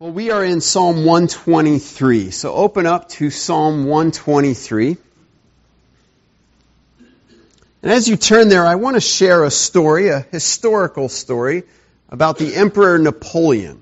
Well, 0.00 0.10
we 0.10 0.32
are 0.32 0.44
in 0.44 0.60
Psalm 0.60 1.04
123. 1.04 2.32
So 2.32 2.52
open 2.52 2.84
up 2.84 3.10
to 3.10 3.30
Psalm 3.30 3.84
123. 3.84 4.96
And 7.80 7.92
as 7.92 8.08
you 8.08 8.16
turn 8.16 8.48
there, 8.48 8.66
I 8.66 8.74
want 8.74 8.96
to 8.96 9.00
share 9.00 9.44
a 9.44 9.52
story, 9.52 10.08
a 10.08 10.18
historical 10.18 11.08
story, 11.08 11.62
about 12.08 12.38
the 12.38 12.56
Emperor 12.56 12.98
Napoleon, 12.98 13.80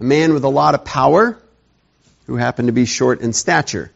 a 0.00 0.02
man 0.02 0.34
with 0.34 0.42
a 0.42 0.48
lot 0.48 0.74
of 0.74 0.84
power 0.84 1.38
who 2.26 2.34
happened 2.34 2.66
to 2.66 2.72
be 2.72 2.84
short 2.84 3.20
in 3.20 3.32
stature. 3.32 3.92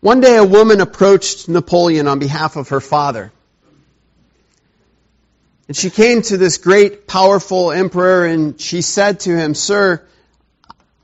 One 0.00 0.20
day, 0.20 0.36
a 0.36 0.44
woman 0.44 0.82
approached 0.82 1.48
Napoleon 1.48 2.08
on 2.08 2.18
behalf 2.18 2.56
of 2.56 2.68
her 2.68 2.82
father. 2.82 3.32
And 5.68 5.76
she 5.76 5.90
came 5.90 6.22
to 6.22 6.38
this 6.38 6.56
great, 6.56 7.06
powerful 7.06 7.70
emperor 7.70 8.24
and 8.24 8.58
she 8.58 8.80
said 8.80 9.20
to 9.20 9.36
him, 9.36 9.54
Sir, 9.54 10.02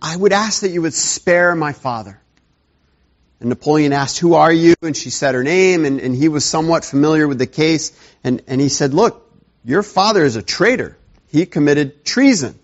I 0.01 0.17
would 0.17 0.33
ask 0.33 0.63
that 0.63 0.71
you 0.71 0.83
would 0.83 0.95
spare 0.95 1.55
my 1.55 1.75
father. 1.75 2.19
And 3.41 3.51
Napoleon 3.51 3.93
asked, 3.93 4.19
Who 4.19 4.35
are 4.35 4.53
you? 4.53 4.75
And 4.81 4.97
she 4.97 5.11
said 5.11 5.35
her 5.35 5.45
name, 5.45 5.85
and, 5.85 6.01
and 6.01 6.17
he 6.17 6.29
was 6.29 6.47
somewhat 6.47 6.85
familiar 6.85 7.29
with 7.29 7.39
the 7.39 7.47
case. 7.47 7.93
And, 8.23 8.43
and 8.47 8.59
he 8.59 8.71
said, 8.71 8.95
Look, 8.95 9.31
your 9.65 9.83
father 9.83 10.25
is 10.25 10.37
a 10.37 10.43
traitor. 10.43 10.97
He 11.29 11.45
committed 11.45 12.05
treason. 12.05 12.59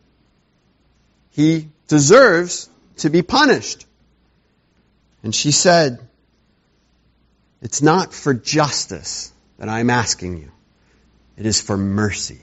He 1.32 1.68
deserves 1.86 2.70
to 2.98 3.10
be 3.10 3.20
punished. 3.20 3.84
And 5.22 5.34
she 5.34 5.52
said, 5.52 5.98
It's 7.60 7.82
not 7.82 8.14
for 8.14 8.32
justice 8.32 9.32
that 9.58 9.68
I'm 9.68 9.90
asking 9.90 10.38
you. 10.38 10.50
It 11.40 11.46
is 11.46 11.58
for 11.58 11.78
mercy. 11.78 12.38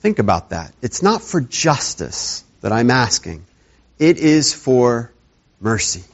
Think 0.00 0.18
about 0.18 0.50
that. 0.50 0.74
It's 0.82 1.02
not 1.02 1.22
for 1.22 1.40
justice 1.40 2.44
that 2.60 2.72
I'm 2.72 2.90
asking. 2.90 3.46
It 3.98 4.18
is 4.18 4.52
for 4.52 5.10
mercy. 5.62 6.04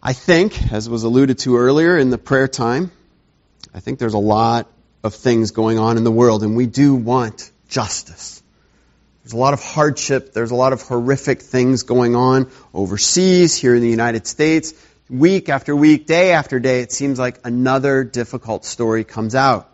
I 0.00 0.12
think, 0.12 0.72
as 0.72 0.88
was 0.88 1.02
alluded 1.02 1.40
to 1.40 1.56
earlier 1.56 1.98
in 1.98 2.10
the 2.10 2.16
prayer 2.16 2.46
time, 2.46 2.92
I 3.74 3.80
think 3.80 3.98
there's 3.98 4.14
a 4.14 4.18
lot 4.18 4.68
of 5.02 5.16
things 5.16 5.50
going 5.50 5.80
on 5.80 5.96
in 5.96 6.04
the 6.04 6.12
world, 6.12 6.44
and 6.44 6.56
we 6.56 6.66
do 6.66 6.94
want 6.94 7.50
justice. 7.68 8.40
There's 9.24 9.32
a 9.32 9.36
lot 9.36 9.52
of 9.52 9.60
hardship. 9.60 10.32
There's 10.32 10.52
a 10.52 10.54
lot 10.54 10.72
of 10.72 10.82
horrific 10.82 11.42
things 11.42 11.82
going 11.82 12.14
on 12.14 12.48
overseas, 12.72 13.56
here 13.56 13.74
in 13.74 13.82
the 13.82 13.90
United 13.90 14.28
States 14.28 14.74
week 15.10 15.48
after 15.48 15.74
week, 15.74 16.06
day 16.06 16.32
after 16.32 16.60
day, 16.60 16.80
it 16.80 16.92
seems 16.92 17.18
like 17.18 17.40
another 17.44 18.04
difficult 18.04 18.64
story 18.64 19.04
comes 19.04 19.34
out. 19.34 19.68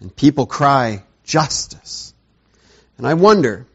And 0.00 0.14
people 0.14 0.46
cry, 0.46 1.02
justice. 1.24 2.14
And 2.96 3.06
I 3.06 3.14
wonder, 3.14 3.66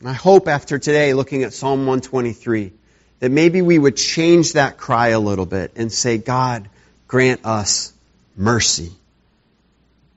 and 0.00 0.08
I 0.08 0.12
hope 0.12 0.48
after 0.48 0.78
today, 0.78 1.12
looking 1.12 1.42
at 1.42 1.52
Psalm 1.52 1.80
123, 1.80 2.72
that 3.20 3.30
maybe 3.30 3.62
we 3.62 3.78
would 3.78 3.96
change 3.96 4.54
that 4.54 4.78
cry 4.78 5.08
a 5.08 5.20
little 5.20 5.46
bit 5.46 5.72
and 5.76 5.92
say, 5.92 6.18
God, 6.18 6.68
grant 7.06 7.44
us 7.44 7.92
mercy. 8.36 8.92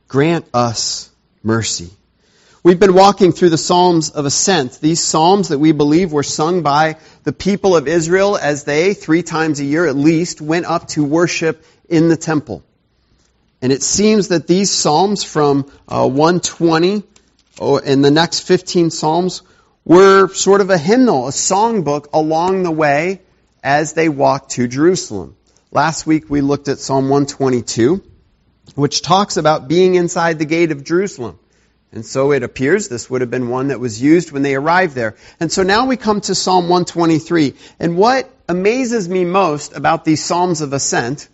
Grant 0.08 0.46
us 0.54 1.10
mercy. 1.44 1.90
We've 2.64 2.80
been 2.80 2.96
walking 2.96 3.34
through 3.34 3.52
the 3.52 3.58
Psalms 3.58 4.10
of 4.10 4.26
Ascent, 4.26 4.80
these 4.82 5.00
Psalms 5.00 5.50
that 5.50 5.60
we 5.60 5.74
believe 5.74 6.12
were 6.12 6.24
sung 6.24 6.64
by 6.64 6.98
the 7.24 7.32
people 7.32 7.76
of 7.76 7.88
Israel 7.88 8.36
as 8.36 8.64
they, 8.64 8.96
three 8.96 9.22
times 9.22 9.60
a 9.60 9.64
year 9.64 9.86
at 9.86 9.96
least, 9.96 10.42
went 10.42 10.66
up 10.66 10.88
to 10.90 11.04
worship 11.04 11.64
in 11.88 12.10
the 12.10 12.18
temple. 12.18 12.64
And 13.62 13.72
it 13.72 13.84
seems 13.84 14.30
that 14.30 14.48
these 14.48 14.72
Psalms 14.72 15.24
from 15.24 15.72
uh, 15.88 16.08
120 16.08 17.04
oh, 17.60 17.78
and 17.78 18.04
the 18.04 18.12
next 18.12 18.40
15 18.42 18.90
Psalms 18.90 19.44
were 19.86 20.28
sort 20.34 20.62
of 20.62 20.72
a 20.72 20.80
hymnal, 20.80 21.28
a 21.28 21.32
songbook 21.32 22.08
along 22.12 22.64
the 22.64 22.72
way 22.72 23.22
as 23.64 23.94
they 23.94 24.10
walked 24.10 24.52
to 24.52 24.68
Jerusalem. 24.68 25.36
Last 25.72 26.08
week 26.08 26.28
we 26.28 26.42
looked 26.42 26.70
at 26.70 26.80
Psalm 26.80 27.10
122, 27.10 28.04
which 28.74 29.04
talks 29.04 29.38
about 29.38 29.68
being 29.68 29.94
inside 29.94 30.40
the 30.40 30.46
gate 30.46 30.72
of 30.72 30.84
Jerusalem. 30.84 31.38
And 31.92 32.06
so 32.06 32.32
it 32.34 32.44
appears 32.44 32.90
this 32.90 33.10
would 33.10 33.22
have 33.22 33.32
been 33.32 33.50
one 33.50 33.70
that 33.70 33.80
was 33.80 34.02
used 34.02 34.32
when 34.32 34.42
they 34.42 34.56
arrived 34.56 34.94
there. 34.94 35.16
And 35.40 35.52
so 35.52 35.64
now 35.64 35.86
we 35.86 35.96
come 35.96 36.22
to 36.22 36.36
Psalm 36.36 36.64
123. 36.64 37.54
And 37.80 37.98
what 37.98 38.30
amazes 38.48 39.08
me 39.08 39.24
most 39.24 39.76
about 39.76 40.04
these 40.04 40.24
Psalms 40.24 40.62
of 40.62 40.74
Ascent 40.74 41.28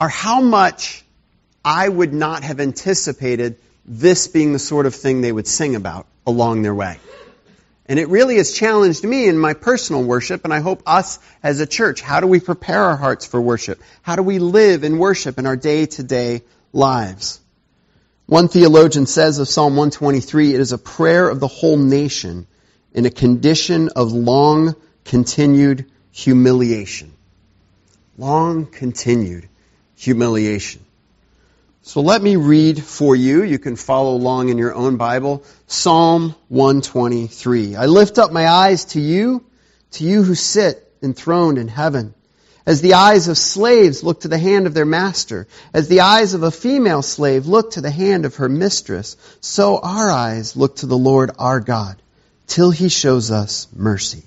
are 0.00 0.08
how 0.08 0.40
much 0.40 1.04
I 1.64 1.88
would 1.88 2.12
not 2.12 2.42
have 2.42 2.60
anticipated 2.60 3.56
this 3.84 4.28
being 4.28 4.52
the 4.52 4.58
sort 4.58 4.86
of 4.86 4.94
thing 4.94 5.20
they 5.20 5.32
would 5.32 5.46
sing 5.46 5.74
about 5.74 6.06
along 6.26 6.62
their 6.62 6.74
way. 6.74 6.98
And 7.88 8.00
it 8.00 8.08
really 8.08 8.36
has 8.38 8.52
challenged 8.52 9.04
me 9.04 9.28
in 9.28 9.38
my 9.38 9.54
personal 9.54 10.02
worship, 10.02 10.44
and 10.44 10.52
I 10.52 10.58
hope 10.58 10.82
us 10.86 11.20
as 11.42 11.60
a 11.60 11.66
church. 11.66 12.00
How 12.00 12.20
do 12.20 12.26
we 12.26 12.40
prepare 12.40 12.82
our 12.82 12.96
hearts 12.96 13.26
for 13.26 13.40
worship? 13.40 13.80
How 14.02 14.16
do 14.16 14.22
we 14.22 14.40
live 14.40 14.82
in 14.82 14.98
worship 14.98 15.38
in 15.38 15.46
our 15.46 15.56
day 15.56 15.86
to 15.86 16.02
day 16.02 16.42
lives? 16.72 17.40
One 18.26 18.48
theologian 18.48 19.06
says 19.06 19.38
of 19.38 19.48
Psalm 19.48 19.76
123, 19.76 20.52
it 20.52 20.60
is 20.60 20.72
a 20.72 20.78
prayer 20.78 21.28
of 21.28 21.38
the 21.38 21.46
whole 21.46 21.76
nation 21.76 22.48
in 22.92 23.06
a 23.06 23.10
condition 23.10 23.90
of 23.94 24.12
long 24.12 24.74
continued 25.04 25.88
humiliation. 26.10 27.12
Long 28.18 28.66
continued 28.66 29.48
humiliation. 29.94 30.84
So 31.82 32.00
let 32.00 32.20
me 32.20 32.34
read 32.34 32.82
for 32.82 33.14
you. 33.14 33.44
You 33.44 33.60
can 33.60 33.76
follow 33.76 34.16
along 34.16 34.48
in 34.48 34.58
your 34.58 34.74
own 34.74 34.96
Bible. 34.96 35.44
Psalm 35.68 36.34
123. 36.48 37.76
I 37.76 37.86
lift 37.86 38.18
up 38.18 38.32
my 38.32 38.48
eyes 38.48 38.86
to 38.86 39.00
you, 39.00 39.46
to 39.92 40.04
you 40.04 40.24
who 40.24 40.34
sit 40.34 40.92
enthroned 41.00 41.58
in 41.58 41.68
heaven. 41.68 42.12
As 42.66 42.80
the 42.80 42.94
eyes 42.94 43.28
of 43.28 43.38
slaves 43.38 44.02
look 44.02 44.22
to 44.22 44.28
the 44.28 44.38
hand 44.38 44.66
of 44.66 44.74
their 44.74 44.84
master, 44.84 45.46
as 45.72 45.86
the 45.86 46.00
eyes 46.00 46.34
of 46.34 46.42
a 46.42 46.50
female 46.50 47.02
slave 47.02 47.46
look 47.46 47.72
to 47.72 47.80
the 47.80 47.90
hand 47.90 48.24
of 48.24 48.36
her 48.36 48.48
mistress, 48.48 49.16
so 49.40 49.78
our 49.78 50.10
eyes 50.10 50.56
look 50.56 50.76
to 50.76 50.86
the 50.86 50.98
Lord 50.98 51.30
our 51.38 51.60
God, 51.60 52.02
till 52.48 52.72
he 52.72 52.88
shows 52.88 53.30
us 53.30 53.68
mercy. 53.74 54.24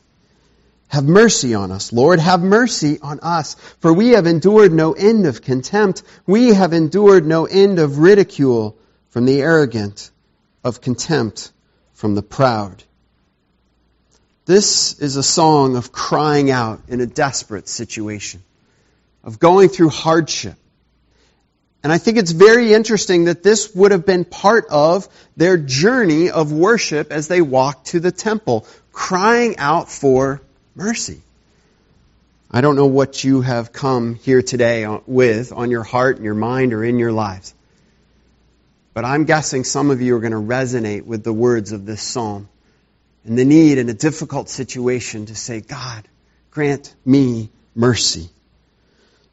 Have 0.87 1.05
mercy 1.05 1.53
on 1.53 1.71
us, 1.71 1.93
Lord. 1.93 2.19
Have 2.19 2.41
mercy 2.41 2.97
on 3.01 3.19
us. 3.19 3.55
For 3.79 3.93
we 3.93 4.09
have 4.09 4.25
endured 4.25 4.73
no 4.73 4.93
end 4.93 5.27
of 5.27 5.43
contempt. 5.43 6.01
We 6.25 6.49
have 6.49 6.73
endured 6.73 7.27
no 7.27 7.45
end 7.45 7.77
of 7.77 7.99
ridicule 7.99 8.75
from 9.09 9.25
the 9.25 9.41
arrogant, 9.41 10.09
of 10.63 10.81
contempt 10.81 11.51
from 11.93 12.15
the 12.15 12.23
proud. 12.23 12.83
This 14.49 14.99
is 14.99 15.15
a 15.15 15.21
song 15.21 15.75
of 15.75 15.91
crying 15.91 16.49
out 16.49 16.81
in 16.87 17.01
a 17.01 17.05
desperate 17.05 17.67
situation, 17.67 18.41
of 19.23 19.37
going 19.37 19.69
through 19.69 19.89
hardship. 19.89 20.55
And 21.83 21.93
I 21.93 21.99
think 21.99 22.17
it's 22.17 22.31
very 22.31 22.73
interesting 22.73 23.25
that 23.25 23.43
this 23.43 23.75
would 23.75 23.91
have 23.91 24.07
been 24.07 24.25
part 24.25 24.65
of 24.71 25.07
their 25.37 25.55
journey 25.55 26.31
of 26.31 26.51
worship 26.51 27.11
as 27.11 27.27
they 27.27 27.43
walked 27.43 27.89
to 27.89 27.99
the 27.99 28.11
temple, 28.11 28.65
crying 28.91 29.59
out 29.59 29.87
for 29.87 30.41
mercy. 30.73 31.21
I 32.49 32.61
don't 32.61 32.75
know 32.75 32.87
what 32.87 33.23
you 33.23 33.41
have 33.41 33.71
come 33.71 34.15
here 34.15 34.41
today 34.41 34.87
with 35.05 35.53
on 35.53 35.69
your 35.69 35.83
heart 35.83 36.15
and 36.15 36.25
your 36.25 36.33
mind 36.33 36.73
or 36.73 36.83
in 36.83 36.97
your 36.97 37.11
lives. 37.11 37.53
But 38.95 39.05
I'm 39.05 39.25
guessing 39.25 39.63
some 39.63 39.91
of 39.91 40.01
you 40.01 40.15
are 40.15 40.19
going 40.19 40.31
to 40.31 40.37
resonate 40.37 41.05
with 41.05 41.23
the 41.23 41.33
words 41.33 41.71
of 41.71 41.85
this 41.85 42.01
psalm 42.01 42.49
and 43.25 43.37
the 43.37 43.45
need 43.45 43.77
in 43.77 43.89
a 43.89 43.93
difficult 43.93 44.49
situation 44.49 45.25
to 45.27 45.35
say, 45.35 45.61
God, 45.61 46.07
grant 46.51 46.93
me 47.05 47.49
mercy. 47.75 48.29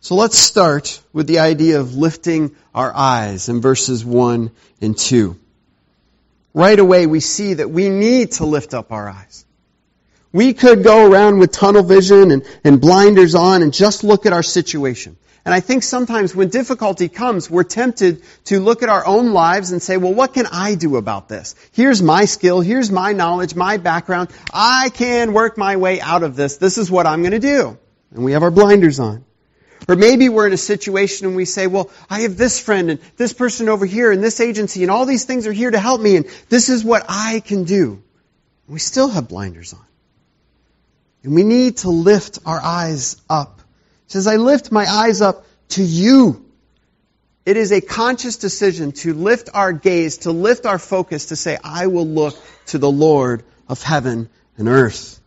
So 0.00 0.14
let's 0.14 0.38
start 0.38 1.02
with 1.12 1.26
the 1.26 1.40
idea 1.40 1.80
of 1.80 1.96
lifting 1.96 2.54
our 2.74 2.94
eyes 2.94 3.48
in 3.48 3.60
verses 3.60 4.04
1 4.04 4.50
and 4.80 4.96
2. 4.96 5.36
Right 6.54 6.78
away, 6.78 7.06
we 7.06 7.20
see 7.20 7.54
that 7.54 7.70
we 7.70 7.88
need 7.88 8.32
to 8.32 8.46
lift 8.46 8.72
up 8.72 8.92
our 8.92 9.08
eyes. 9.08 9.44
We 10.32 10.52
could 10.52 10.84
go 10.84 11.10
around 11.10 11.38
with 11.38 11.52
tunnel 11.52 11.82
vision 11.82 12.30
and, 12.30 12.44
and 12.62 12.80
blinders 12.80 13.34
on 13.34 13.62
and 13.62 13.72
just 13.72 14.04
look 14.04 14.26
at 14.26 14.32
our 14.32 14.42
situation. 14.42 15.16
And 15.46 15.54
I 15.54 15.60
think 15.60 15.84
sometimes 15.84 16.34
when 16.34 16.48
difficulty 16.48 17.08
comes, 17.08 17.48
we're 17.48 17.62
tempted 17.62 18.24
to 18.46 18.58
look 18.58 18.82
at 18.82 18.88
our 18.88 19.06
own 19.06 19.32
lives 19.32 19.70
and 19.70 19.80
say, 19.80 19.96
well, 19.96 20.12
what 20.12 20.34
can 20.34 20.46
I 20.50 20.74
do 20.74 20.96
about 20.96 21.28
this? 21.28 21.54
Here's 21.70 22.02
my 22.02 22.24
skill. 22.24 22.60
Here's 22.60 22.90
my 22.90 23.12
knowledge, 23.12 23.54
my 23.54 23.76
background. 23.76 24.30
I 24.52 24.90
can 24.92 25.32
work 25.32 25.56
my 25.56 25.76
way 25.76 26.00
out 26.00 26.24
of 26.24 26.34
this. 26.34 26.56
This 26.56 26.78
is 26.78 26.90
what 26.90 27.06
I'm 27.06 27.22
going 27.22 27.30
to 27.30 27.38
do. 27.38 27.78
And 28.10 28.24
we 28.24 28.32
have 28.32 28.42
our 28.42 28.50
blinders 28.50 28.98
on. 28.98 29.24
Or 29.88 29.94
maybe 29.94 30.28
we're 30.28 30.48
in 30.48 30.52
a 30.52 30.56
situation 30.56 31.28
and 31.28 31.36
we 31.36 31.44
say, 31.44 31.68
well, 31.68 31.90
I 32.10 32.22
have 32.22 32.36
this 32.36 32.58
friend 32.58 32.90
and 32.90 33.00
this 33.16 33.32
person 33.32 33.68
over 33.68 33.86
here 33.86 34.10
and 34.10 34.24
this 34.24 34.40
agency 34.40 34.82
and 34.82 34.90
all 34.90 35.06
these 35.06 35.26
things 35.26 35.46
are 35.46 35.52
here 35.52 35.70
to 35.70 35.78
help 35.78 36.00
me 36.00 36.16
and 36.16 36.26
this 36.48 36.70
is 36.70 36.84
what 36.84 37.06
I 37.08 37.38
can 37.38 37.62
do. 37.62 38.02
We 38.66 38.80
still 38.80 39.06
have 39.06 39.28
blinders 39.28 39.74
on. 39.74 39.86
And 41.22 41.36
we 41.36 41.44
need 41.44 41.76
to 41.78 41.90
lift 41.90 42.40
our 42.44 42.60
eyes 42.60 43.16
up 43.30 43.55
says, 44.06 44.26
I 44.26 44.36
lift 44.36 44.72
my 44.72 44.84
eyes 44.84 45.20
up 45.20 45.44
to 45.70 45.82
you. 45.82 46.44
It 47.44 47.56
is 47.56 47.72
a 47.72 47.80
conscious 47.80 48.36
decision 48.36 48.92
to 48.92 49.14
lift 49.14 49.50
our 49.54 49.72
gaze, 49.72 50.18
to 50.18 50.32
lift 50.32 50.66
our 50.66 50.78
focus, 50.78 51.26
to 51.26 51.36
say, 51.36 51.58
I 51.62 51.86
will 51.86 52.06
look 52.06 52.36
to 52.66 52.78
the 52.78 52.90
Lord 52.90 53.44
of 53.68 53.82
heaven 53.82 54.28
and 54.56 54.68
earth. 54.68 55.20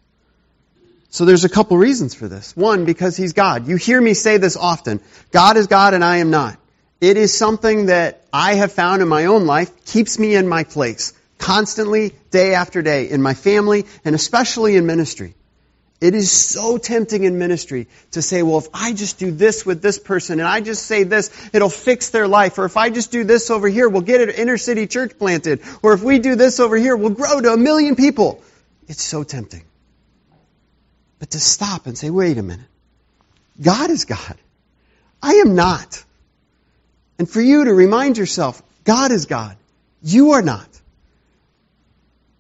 So 1.10 1.26
there's 1.26 1.46
a 1.46 1.50
couple 1.50 1.78
reasons 1.78 2.14
for 2.14 2.28
this. 2.28 2.56
One, 2.56 2.86
because 2.86 3.18
He's 3.18 3.34
God. 3.34 3.68
You 3.68 3.78
hear 3.78 4.00
me 4.00 4.14
say 4.14 4.38
this 4.38 4.58
often. 4.58 5.00
God 5.32 5.58
is 5.58 5.68
God 5.68 5.94
and 5.94 6.04
I 6.04 6.18
am 6.18 6.30
not. 6.30 6.58
It 7.02 7.18
is 7.18 7.36
something 7.36 7.88
that 7.88 8.22
I 8.32 8.56
have 8.56 8.74
found 8.74 9.02
in 9.02 9.08
my 9.08 9.26
own 9.26 9.46
life 9.46 9.86
keeps 9.86 10.20
me 10.20 10.36
in 10.36 10.48
my 10.48 10.66
place 10.66 11.14
constantly, 11.40 12.14
day 12.32 12.54
after 12.54 12.82
day, 12.82 13.10
in 13.10 13.22
my 13.22 13.34
family, 13.34 13.86
and 14.06 14.14
especially 14.14 14.76
in 14.76 14.86
ministry. 14.86 15.34
It 16.02 16.16
is 16.16 16.32
so 16.32 16.78
tempting 16.78 17.26
in 17.26 17.38
ministry 17.38 17.88
to 18.12 18.22
say, 18.22 18.42
well, 18.42 18.60
if 18.60 18.68
I 18.74 18.94
just 18.94 19.20
do 19.20 19.32
this 19.32 19.66
with 19.66 19.82
this 19.82 20.00
person 20.00 20.40
and 20.40 20.48
I 20.48 20.62
just 20.62 20.86
say 20.86 21.04
this, 21.04 21.50
it'll 21.54 21.70
fix 21.70 22.10
their 22.10 22.28
life. 22.28 22.58
Or 22.58 22.64
if 22.64 22.78
I 22.78 22.90
just 22.90 23.12
do 23.12 23.26
this 23.26 23.50
over 23.50 23.68
here, 23.68 23.90
we'll 23.90 24.02
get 24.02 24.22
an 24.22 24.30
inner 24.30 24.58
city 24.58 24.88
church 24.88 25.18
planted. 25.18 25.62
Or 25.84 25.92
if 25.94 26.02
we 26.02 26.20
do 26.20 26.36
this 26.36 26.62
over 26.62 26.78
here, 26.78 26.96
we'll 26.96 27.10
grow 27.10 27.42
to 27.42 27.52
a 27.52 27.58
million 27.58 27.98
people. 27.98 28.42
It's 28.88 29.04
so 29.04 29.24
tempting. 29.24 29.64
But 31.20 31.32
to 31.32 31.40
stop 31.40 31.86
and 31.86 31.98
say, 31.98 32.10
wait 32.10 32.38
a 32.38 32.44
minute. 32.44 32.66
God 33.62 33.90
is 33.90 34.06
God. 34.06 34.38
I 35.22 35.34
am 35.34 35.54
not. 35.54 36.02
And 37.18 37.30
for 37.30 37.42
you 37.42 37.66
to 37.66 37.74
remind 37.74 38.18
yourself, 38.18 38.64
God 38.86 39.12
is 39.12 39.26
God. 39.26 39.58
You 40.02 40.32
are 40.32 40.42
not. 40.42 40.70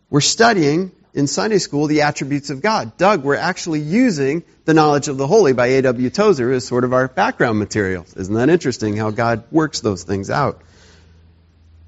We're 0.10 0.22
studying 0.22 0.94
in 1.14 1.28
Sunday 1.28 1.58
school 1.58 1.88
the 1.88 2.02
attributes 2.02 2.50
of 2.50 2.62
God. 2.62 2.98
Doug, 2.98 3.24
we're 3.24 3.36
actually 3.36 3.82
using 3.82 4.44
the 4.66 4.74
knowledge 4.74 5.08
of 5.08 5.18
the 5.18 5.28
holy 5.28 5.54
by 5.54 5.68
A.W. 5.68 6.10
Tozer 6.10 6.52
as 6.52 6.66
sort 6.66 6.84
of 6.84 6.94
our 6.94 7.08
background 7.08 7.60
material. 7.60 8.06
Isn't 8.16 8.36
that 8.36 8.50
interesting 8.50 8.96
how 8.96 9.12
God 9.12 9.44
works 9.52 9.82
those 9.82 10.04
things 10.04 10.30
out? 10.30 10.62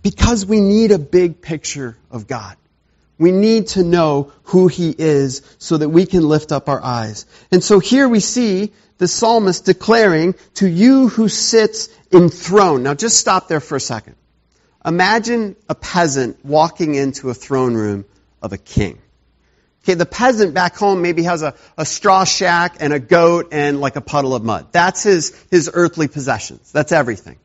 Because 0.01 0.45
we 0.45 0.62
need 0.62 0.91
a 0.91 1.00
big 1.00 1.41
picture 1.41 1.97
of 2.09 2.27
God. 2.27 2.57
We 3.19 3.31
need 3.31 3.68
to 3.68 3.83
know 3.83 4.31
who 4.44 4.68
He 4.68 4.95
is 4.97 5.44
so 5.59 5.77
that 5.77 5.89
we 5.89 6.07
can 6.07 6.27
lift 6.27 6.51
up 6.51 6.67
our 6.69 6.83
eyes. 6.83 7.27
And 7.51 7.63
so 7.63 7.77
here 7.77 8.09
we 8.09 8.19
see 8.19 8.74
the 8.97 9.07
psalmist 9.07 9.65
declaring, 9.65 10.35
to 10.56 10.67
you 10.67 11.07
who 11.07 11.27
sits 11.27 11.89
enthroned. 12.12 12.83
Now 12.83 12.94
just 12.94 13.17
stop 13.17 13.47
there 13.47 13.59
for 13.59 13.75
a 13.75 13.79
second. 13.79 14.15
Imagine 14.85 15.56
a 15.67 15.74
peasant 15.74 16.44
walking 16.45 16.94
into 16.95 17.29
a 17.29 17.33
throne 17.33 17.74
room 17.74 18.06
of 18.41 18.53
a 18.53 18.59
king. 18.59 19.00
Okay, 19.83 19.95
the 19.95 20.06
peasant 20.06 20.54
back 20.54 20.75
home 20.75 21.01
maybe 21.01 21.24
has 21.24 21.42
a, 21.42 21.56
a 21.75 21.86
straw 21.86 22.24
shack 22.24 22.78
and 22.80 22.94
a 22.94 23.00
goat 23.00 23.50
and 23.51 23.81
like 23.81 23.95
a 23.95 24.01
puddle 24.01 24.36
of 24.36 24.44
mud. 24.44 24.68
That's 24.72 25.01
his, 25.01 25.36
his 25.50 25.72
earthly 25.74 26.07
possessions. 26.07 26.72
That's 26.72 26.92
everything. 26.92 27.39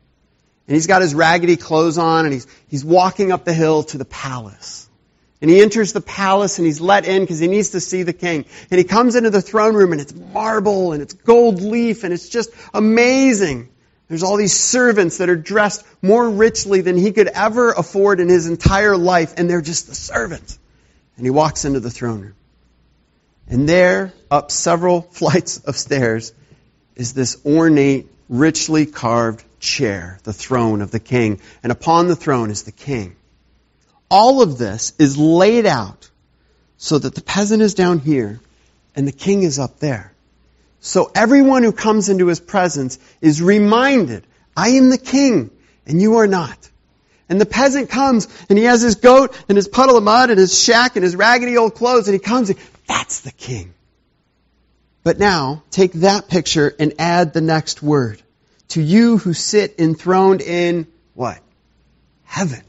And 0.67 0.75
he's 0.75 0.85
got 0.85 1.01
his 1.01 1.15
raggedy 1.15 1.55
clothes 1.55 1.97
on 1.97 2.25
and 2.25 2.33
he's, 2.33 2.45
he's 2.67 2.85
walking 2.85 3.31
up 3.31 3.43
the 3.43 3.53
hill 3.53 3.83
to 3.83 3.97
the 3.97 4.05
palace. 4.05 4.87
And 5.41 5.49
he 5.49 5.61
enters 5.61 5.93
the 5.93 6.01
palace 6.01 6.59
and 6.59 6.65
he's 6.65 6.81
let 6.81 7.07
in 7.07 7.21
because 7.21 7.39
he 7.39 7.47
needs 7.47 7.71
to 7.71 7.79
see 7.79 8.03
the 8.03 8.13
king. 8.13 8.45
And 8.69 8.77
he 8.77 8.83
comes 8.83 9.15
into 9.15 9.29
the 9.29 9.41
throne 9.41 9.75
room 9.75 9.91
and 9.91 10.01
it's 10.01 10.13
marble 10.13 10.93
and 10.93 11.01
it's 11.01 11.13
gold 11.13 11.61
leaf 11.61 12.03
and 12.03 12.13
it's 12.13 12.29
just 12.29 12.51
amazing. 12.73 13.69
There's 14.09 14.23
all 14.23 14.37
these 14.37 14.57
servants 14.57 15.17
that 15.17 15.29
are 15.29 15.35
dressed 15.35 15.85
more 16.01 16.29
richly 16.29 16.81
than 16.81 16.97
he 16.97 17.11
could 17.11 17.27
ever 17.27 17.71
afford 17.71 18.19
in 18.19 18.29
his 18.29 18.47
entire 18.47 18.95
life 18.95 19.33
and 19.37 19.49
they're 19.49 19.61
just 19.61 19.87
the 19.87 19.95
servants. 19.95 20.59
And 21.17 21.25
he 21.25 21.31
walks 21.31 21.65
into 21.65 21.79
the 21.79 21.89
throne 21.89 22.21
room. 22.21 22.35
And 23.49 23.67
there, 23.67 24.13
up 24.29 24.51
several 24.51 25.01
flights 25.11 25.57
of 25.59 25.75
stairs, 25.77 26.33
is 26.95 27.13
this 27.13 27.37
ornate, 27.45 28.07
richly 28.29 28.85
carved 28.85 29.43
chair, 29.59 30.19
the 30.23 30.33
throne 30.33 30.81
of 30.81 30.91
the 30.91 30.99
king. 30.99 31.39
And 31.63 31.71
upon 31.71 32.07
the 32.07 32.15
throne 32.15 32.51
is 32.51 32.63
the 32.63 32.71
king. 32.71 33.15
All 34.09 34.41
of 34.41 34.57
this 34.57 34.93
is 34.99 35.17
laid 35.17 35.65
out 35.65 36.09
so 36.77 36.97
that 36.97 37.15
the 37.15 37.21
peasant 37.21 37.61
is 37.61 37.73
down 37.73 37.99
here 37.99 38.39
and 38.95 39.07
the 39.07 39.11
king 39.11 39.43
is 39.43 39.59
up 39.59 39.79
there. 39.79 40.13
So 40.79 41.11
everyone 41.13 41.63
who 41.63 41.71
comes 41.71 42.09
into 42.09 42.27
his 42.27 42.39
presence 42.39 42.99
is 43.19 43.41
reminded, 43.41 44.25
I 44.55 44.69
am 44.69 44.89
the 44.89 44.97
king 44.97 45.51
and 45.85 46.01
you 46.01 46.17
are 46.17 46.27
not. 46.27 46.69
And 47.29 47.41
the 47.41 47.45
peasant 47.45 47.89
comes 47.89 48.27
and 48.49 48.57
he 48.57 48.65
has 48.65 48.81
his 48.81 48.95
goat 48.95 49.37
and 49.49 49.55
his 49.55 49.67
puddle 49.67 49.97
of 49.97 50.03
mud 50.03 50.29
and 50.29 50.39
his 50.39 50.57
shack 50.57 50.95
and 50.95 51.03
his 51.03 51.15
raggedy 51.15 51.57
old 51.57 51.75
clothes 51.75 52.07
and 52.07 52.13
he 52.13 52.19
comes 52.19 52.49
and 52.49 52.59
that's 52.87 53.21
the 53.21 53.31
king. 53.31 53.73
But 55.03 55.19
now, 55.19 55.63
take 55.71 55.93
that 55.93 56.27
picture 56.27 56.73
and 56.79 56.93
add 56.99 57.33
the 57.33 57.41
next 57.41 57.81
word. 57.81 58.21
To 58.69 58.81
you 58.81 59.17
who 59.17 59.33
sit 59.33 59.75
enthroned 59.79 60.41
in 60.41 60.87
what? 61.13 61.39
Heaven. 62.25 62.61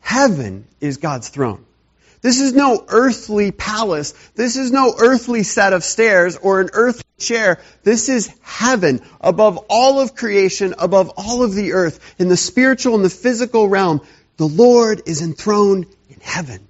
Heaven 0.00 0.66
is 0.80 0.96
God's 0.96 1.28
throne. 1.28 1.64
This 2.24 2.40
is 2.40 2.54
no 2.54 2.82
earthly 2.88 3.52
palace. 3.52 4.12
This 4.34 4.56
is 4.56 4.72
no 4.72 4.94
earthly 4.98 5.42
set 5.42 5.74
of 5.74 5.84
stairs 5.84 6.38
or 6.38 6.62
an 6.62 6.70
earthly 6.72 7.04
chair. 7.18 7.60
This 7.82 8.08
is 8.08 8.34
heaven 8.40 9.02
above 9.20 9.58
all 9.68 10.00
of 10.00 10.14
creation, 10.14 10.74
above 10.78 11.10
all 11.18 11.42
of 11.42 11.54
the 11.54 11.74
earth, 11.74 12.00
in 12.18 12.28
the 12.28 12.36
spiritual 12.38 12.94
and 12.94 13.04
the 13.04 13.10
physical 13.10 13.68
realm. 13.68 14.00
The 14.38 14.48
Lord 14.48 15.02
is 15.04 15.20
enthroned 15.20 15.84
in 16.08 16.18
heaven. 16.22 16.66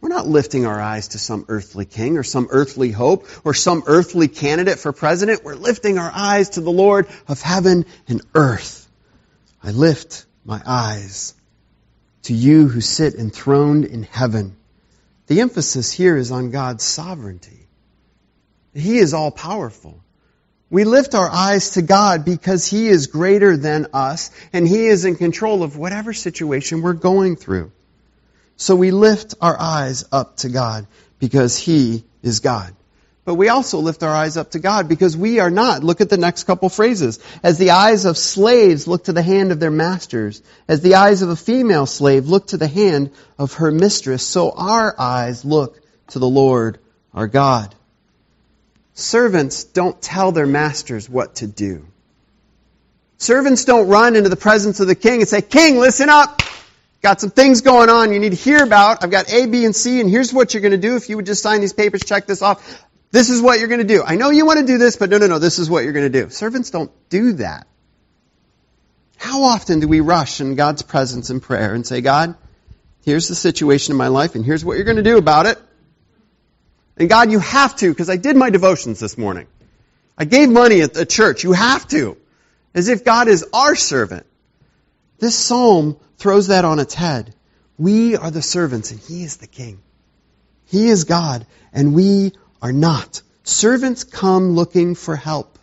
We're 0.00 0.08
not 0.08 0.26
lifting 0.26 0.66
our 0.66 0.80
eyes 0.80 1.06
to 1.08 1.18
some 1.20 1.44
earthly 1.46 1.84
king 1.84 2.18
or 2.18 2.24
some 2.24 2.48
earthly 2.50 2.90
hope 2.90 3.28
or 3.44 3.54
some 3.54 3.84
earthly 3.86 4.26
candidate 4.26 4.80
for 4.80 4.92
president. 4.92 5.44
We're 5.44 5.54
lifting 5.54 5.98
our 5.98 6.10
eyes 6.12 6.50
to 6.50 6.60
the 6.60 6.72
Lord 6.72 7.06
of 7.28 7.40
heaven 7.40 7.86
and 8.08 8.20
earth. 8.34 8.88
I 9.62 9.70
lift 9.70 10.26
my 10.44 10.60
eyes 10.66 11.34
to 12.22 12.34
you 12.34 12.66
who 12.66 12.80
sit 12.80 13.14
enthroned 13.14 13.84
in 13.84 14.02
heaven. 14.02 14.56
The 15.26 15.40
emphasis 15.40 15.92
here 15.92 16.16
is 16.16 16.30
on 16.30 16.50
God's 16.50 16.84
sovereignty. 16.84 17.68
He 18.74 18.98
is 18.98 19.14
all 19.14 19.30
powerful. 19.30 20.02
We 20.70 20.84
lift 20.84 21.14
our 21.14 21.28
eyes 21.28 21.70
to 21.70 21.82
God 21.82 22.24
because 22.24 22.66
He 22.66 22.88
is 22.88 23.06
greater 23.06 23.56
than 23.56 23.88
us 23.92 24.30
and 24.52 24.66
He 24.66 24.86
is 24.86 25.04
in 25.04 25.16
control 25.16 25.62
of 25.62 25.76
whatever 25.76 26.12
situation 26.14 26.80
we're 26.80 26.94
going 26.94 27.36
through. 27.36 27.72
So 28.56 28.74
we 28.74 28.90
lift 28.90 29.34
our 29.40 29.58
eyes 29.58 30.04
up 30.10 30.38
to 30.38 30.48
God 30.48 30.86
because 31.18 31.58
He 31.58 32.04
is 32.22 32.40
God. 32.40 32.74
But 33.24 33.34
we 33.36 33.48
also 33.48 33.78
lift 33.78 34.02
our 34.02 34.12
eyes 34.12 34.36
up 34.36 34.50
to 34.50 34.58
God 34.58 34.88
because 34.88 35.16
we 35.16 35.38
are 35.38 35.50
not. 35.50 35.84
Look 35.84 36.00
at 36.00 36.10
the 36.10 36.16
next 36.16 36.44
couple 36.44 36.68
phrases. 36.68 37.20
As 37.42 37.56
the 37.56 37.70
eyes 37.70 38.04
of 38.04 38.18
slaves 38.18 38.88
look 38.88 39.04
to 39.04 39.12
the 39.12 39.22
hand 39.22 39.52
of 39.52 39.60
their 39.60 39.70
masters, 39.70 40.42
as 40.66 40.80
the 40.80 40.96
eyes 40.96 41.22
of 41.22 41.28
a 41.28 41.36
female 41.36 41.86
slave 41.86 42.26
look 42.26 42.48
to 42.48 42.56
the 42.56 42.66
hand 42.66 43.12
of 43.38 43.54
her 43.54 43.70
mistress, 43.70 44.26
so 44.26 44.50
our 44.50 44.94
eyes 44.98 45.44
look 45.44 45.80
to 46.08 46.18
the 46.18 46.28
Lord 46.28 46.80
our 47.14 47.28
God. 47.28 47.72
Servants 48.94 49.64
don't 49.64 50.00
tell 50.02 50.32
their 50.32 50.46
masters 50.46 51.08
what 51.08 51.36
to 51.36 51.46
do. 51.46 51.86
Servants 53.18 53.64
don't 53.64 53.86
run 53.86 54.16
into 54.16 54.30
the 54.30 54.36
presence 54.36 54.80
of 54.80 54.88
the 54.88 54.96
king 54.96 55.20
and 55.20 55.28
say, 55.28 55.42
King, 55.42 55.78
listen 55.78 56.08
up. 56.08 56.42
Got 57.02 57.20
some 57.20 57.30
things 57.30 57.60
going 57.60 57.88
on 57.88 58.12
you 58.12 58.18
need 58.18 58.30
to 58.30 58.36
hear 58.36 58.62
about. 58.62 59.04
I've 59.04 59.10
got 59.10 59.32
A, 59.32 59.46
B, 59.46 59.64
and 59.64 59.74
C, 59.74 60.00
and 60.00 60.10
here's 60.10 60.32
what 60.32 60.54
you're 60.54 60.60
going 60.60 60.72
to 60.72 60.76
do. 60.76 60.96
If 60.96 61.08
you 61.08 61.16
would 61.16 61.26
just 61.26 61.42
sign 61.42 61.60
these 61.60 61.72
papers, 61.72 62.02
check 62.04 62.26
this 62.26 62.42
off. 62.42 62.84
This 63.12 63.28
is 63.28 63.42
what 63.42 63.58
you're 63.58 63.68
going 63.68 63.86
to 63.86 63.86
do. 63.86 64.02
I 64.02 64.16
know 64.16 64.30
you 64.30 64.46
want 64.46 64.58
to 64.58 64.66
do 64.66 64.78
this, 64.78 64.96
but 64.96 65.10
no, 65.10 65.18
no, 65.18 65.26
no, 65.26 65.38
this 65.38 65.58
is 65.58 65.68
what 65.68 65.84
you're 65.84 65.92
going 65.92 66.10
to 66.10 66.22
do. 66.22 66.30
Servants 66.30 66.70
don't 66.70 66.90
do 67.10 67.34
that. 67.34 67.66
How 69.18 69.44
often 69.44 69.80
do 69.80 69.86
we 69.86 70.00
rush 70.00 70.40
in 70.40 70.54
God's 70.54 70.82
presence 70.82 71.28
in 71.28 71.40
prayer 71.40 71.74
and 71.74 71.86
say, 71.86 72.00
God, 72.00 72.34
here's 73.04 73.28
the 73.28 73.34
situation 73.34 73.92
in 73.92 73.98
my 73.98 74.08
life 74.08 74.34
and 74.34 74.44
here's 74.44 74.64
what 74.64 74.76
you're 74.76 74.86
going 74.86 74.96
to 74.96 75.02
do 75.02 75.18
about 75.18 75.44
it. 75.44 75.58
And 76.96 77.08
God, 77.08 77.30
you 77.30 77.38
have 77.38 77.76
to, 77.76 77.90
because 77.90 78.08
I 78.08 78.16
did 78.16 78.34
my 78.34 78.48
devotions 78.48 78.98
this 78.98 79.18
morning. 79.18 79.46
I 80.16 80.24
gave 80.24 80.48
money 80.48 80.80
at 80.80 80.94
the 80.94 81.06
church. 81.06 81.44
You 81.44 81.52
have 81.52 81.86
to. 81.88 82.16
As 82.74 82.88
if 82.88 83.04
God 83.04 83.28
is 83.28 83.46
our 83.52 83.76
servant. 83.76 84.26
This 85.18 85.38
psalm 85.38 85.98
throws 86.16 86.46
that 86.46 86.64
on 86.64 86.78
its 86.78 86.94
head. 86.94 87.34
We 87.78 88.16
are 88.16 88.30
the 88.30 88.42
servants 88.42 88.90
and 88.90 89.00
He 89.00 89.22
is 89.22 89.36
the 89.36 89.46
King. 89.46 89.82
He 90.64 90.88
is 90.88 91.04
God 91.04 91.46
and 91.74 91.94
we 91.94 92.32
are 92.62 92.72
not. 92.72 93.20
Servants 93.42 94.04
come 94.04 94.52
looking 94.52 94.94
for 94.94 95.16
help. 95.16 95.58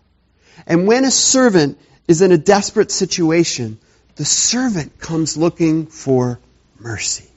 And 0.67 0.85
when 0.85 1.05
a 1.05 1.11
servant 1.11 1.79
is 2.07 2.21
in 2.21 2.31
a 2.31 2.37
desperate 2.37 2.91
situation, 2.91 3.79
the 4.17 4.25
servant 4.25 4.99
comes 4.99 5.37
looking 5.37 5.87
for 5.87 6.39
mercy 6.77 7.29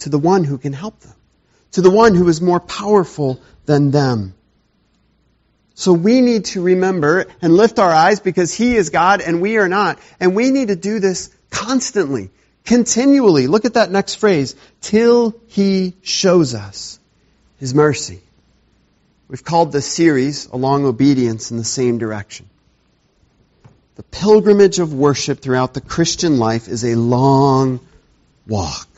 to 0.00 0.08
the 0.08 0.18
one 0.18 0.44
who 0.44 0.58
can 0.58 0.72
help 0.72 0.98
them, 1.00 1.14
to 1.72 1.82
the 1.82 1.90
one 1.90 2.14
who 2.14 2.28
is 2.28 2.40
more 2.40 2.60
powerful 2.60 3.40
than 3.66 3.90
them. 3.90 4.34
So 5.74 5.92
we 5.92 6.20
need 6.20 6.46
to 6.46 6.62
remember 6.62 7.26
and 7.42 7.52
lift 7.54 7.78
our 7.78 7.90
eyes 7.92 8.20
because 8.20 8.54
He 8.54 8.76
is 8.76 8.90
God 8.90 9.20
and 9.20 9.42
we 9.42 9.58
are 9.58 9.68
not. 9.68 9.98
And 10.20 10.34
we 10.36 10.50
need 10.50 10.68
to 10.68 10.76
do 10.76 11.00
this 11.00 11.30
constantly, 11.50 12.30
continually. 12.64 13.46
Look 13.46 13.64
at 13.64 13.74
that 13.74 13.90
next 13.90 14.16
phrase. 14.16 14.54
Till 14.80 15.34
He 15.48 15.94
shows 16.02 16.54
us 16.54 17.00
His 17.58 17.74
mercy. 17.74 18.20
We've 19.26 19.44
called 19.44 19.72
this 19.72 19.86
series 19.86 20.46
A 20.46 20.56
Long 20.56 20.84
Obedience 20.84 21.50
in 21.50 21.56
the 21.56 21.64
Same 21.64 21.96
Direction. 21.96 22.48
The 23.96 24.02
pilgrimage 24.02 24.80
of 24.80 24.92
worship 24.92 25.40
throughout 25.40 25.72
the 25.72 25.80
Christian 25.80 26.38
life 26.38 26.68
is 26.68 26.84
a 26.84 26.94
long 26.94 27.80
walk 28.46 28.88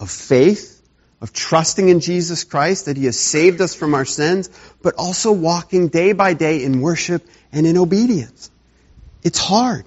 of 0.00 0.10
faith, 0.10 0.80
of 1.20 1.32
trusting 1.32 1.90
in 1.90 2.00
Jesus 2.00 2.44
Christ 2.44 2.86
that 2.86 2.96
He 2.96 3.04
has 3.04 3.18
saved 3.18 3.60
us 3.60 3.74
from 3.74 3.94
our 3.94 4.06
sins, 4.06 4.48
but 4.80 4.94
also 4.96 5.32
walking 5.32 5.88
day 5.88 6.12
by 6.12 6.32
day 6.32 6.64
in 6.64 6.80
worship 6.80 7.26
and 7.52 7.66
in 7.66 7.76
obedience. 7.76 8.50
It's 9.22 9.38
hard. 9.38 9.84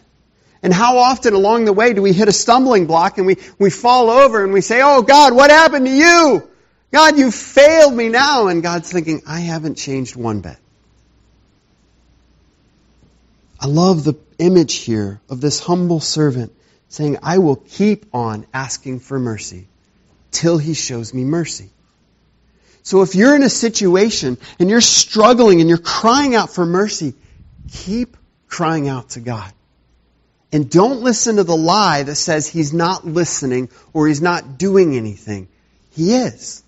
And 0.61 0.71
how 0.71 0.99
often 0.99 1.33
along 1.33 1.65
the 1.65 1.73
way 1.73 1.93
do 1.93 2.01
we 2.01 2.13
hit 2.13 2.27
a 2.27 2.31
stumbling 2.31 2.85
block 2.85 3.17
and 3.17 3.25
we, 3.25 3.37
we 3.57 3.71
fall 3.71 4.11
over 4.11 4.43
and 4.43 4.53
we 4.53 4.61
say, 4.61 4.81
Oh 4.83 5.01
God, 5.01 5.33
what 5.33 5.49
happened 5.49 5.87
to 5.87 5.91
you? 5.91 6.49
God, 6.95 7.17
you 7.17 7.29
failed 7.29 7.93
me 7.93 8.07
now. 8.07 8.47
And 8.47 8.63
God's 8.63 8.89
thinking, 8.89 9.21
I 9.27 9.41
haven't 9.41 9.75
changed 9.75 10.15
one 10.15 10.39
bit. 10.39 10.55
I 13.59 13.67
love 13.67 14.05
the 14.05 14.13
image 14.39 14.75
here 14.75 15.19
of 15.27 15.41
this 15.41 15.59
humble 15.59 15.99
servant 15.99 16.53
saying, 16.87 17.17
I 17.21 17.39
will 17.39 17.57
keep 17.57 18.05
on 18.13 18.47
asking 18.53 19.01
for 19.01 19.19
mercy 19.19 19.67
till 20.31 20.57
he 20.57 20.73
shows 20.73 21.13
me 21.13 21.25
mercy. 21.25 21.69
So 22.83 23.01
if 23.01 23.13
you're 23.13 23.35
in 23.35 23.43
a 23.43 23.49
situation 23.49 24.37
and 24.57 24.69
you're 24.69 24.79
struggling 24.79 25.59
and 25.59 25.67
you're 25.67 25.77
crying 25.77 26.33
out 26.33 26.55
for 26.55 26.65
mercy, 26.65 27.13
keep 27.73 28.15
crying 28.47 28.87
out 28.87 29.09
to 29.11 29.19
God. 29.19 29.51
And 30.53 30.69
don't 30.71 31.01
listen 31.01 31.35
to 31.35 31.43
the 31.43 31.57
lie 31.57 32.03
that 32.03 32.15
says 32.15 32.47
he's 32.47 32.71
not 32.71 33.05
listening 33.05 33.67
or 33.91 34.07
he's 34.07 34.21
not 34.21 34.57
doing 34.57 34.95
anything. 34.95 35.49
He 35.91 36.15
is. 36.15 36.61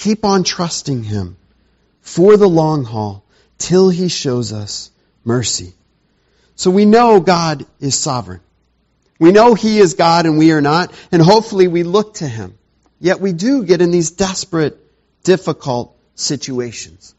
Keep 0.00 0.24
on 0.24 0.44
trusting 0.44 1.02
him 1.02 1.36
for 2.00 2.38
the 2.38 2.48
long 2.48 2.84
haul 2.84 3.22
till 3.58 3.90
he 3.90 4.08
shows 4.08 4.50
us 4.50 4.90
mercy. 5.26 5.74
So 6.56 6.70
we 6.70 6.86
know 6.86 7.20
God 7.20 7.66
is 7.80 7.96
sovereign. 7.96 8.40
We 9.18 9.30
know 9.30 9.52
he 9.52 9.78
is 9.78 9.92
God 9.92 10.24
and 10.24 10.38
we 10.38 10.52
are 10.52 10.62
not, 10.62 10.90
and 11.12 11.20
hopefully 11.20 11.68
we 11.68 11.82
look 11.82 12.14
to 12.14 12.26
him. 12.26 12.56
Yet 12.98 13.20
we 13.20 13.34
do 13.34 13.62
get 13.62 13.82
in 13.82 13.90
these 13.90 14.12
desperate, 14.12 14.78
difficult 15.22 15.94
situations. 16.14 17.14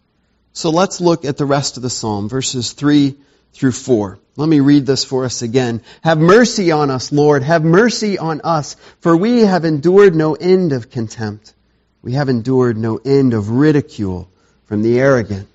So 0.53 0.71
let's 0.71 0.99
look 0.99 1.23
at 1.23 1.37
the 1.37 1.45
rest 1.45 1.77
of 1.77 1.83
the 1.83 1.89
psalm, 1.91 2.29
verses 2.29 2.73
3 2.73 3.15
through 3.53 3.73
4. 3.73 4.17
Let 4.37 4.49
me 4.49 4.59
read 4.59 4.87
this 4.87 5.05
for 5.05 5.25
us 5.25 5.43
again. 5.43 5.83
Have 6.03 6.17
mercy 6.17 6.71
on 6.71 6.89
us, 6.89 7.11
Lord. 7.11 7.43
Have 7.43 7.63
mercy 7.63 8.17
on 8.17 8.41
us, 8.41 8.75
for 9.01 9.15
we 9.15 9.41
have 9.41 9.65
endured 9.65 10.15
no 10.15 10.33
end 10.33 10.71
of 10.73 10.89
contempt. 10.89 11.53
We 12.01 12.13
have 12.13 12.29
endured 12.29 12.77
no 12.77 12.97
end 12.97 13.33
of 13.33 13.49
ridicule 13.49 14.29
from 14.65 14.81
the 14.81 14.99
arrogant, 14.99 15.47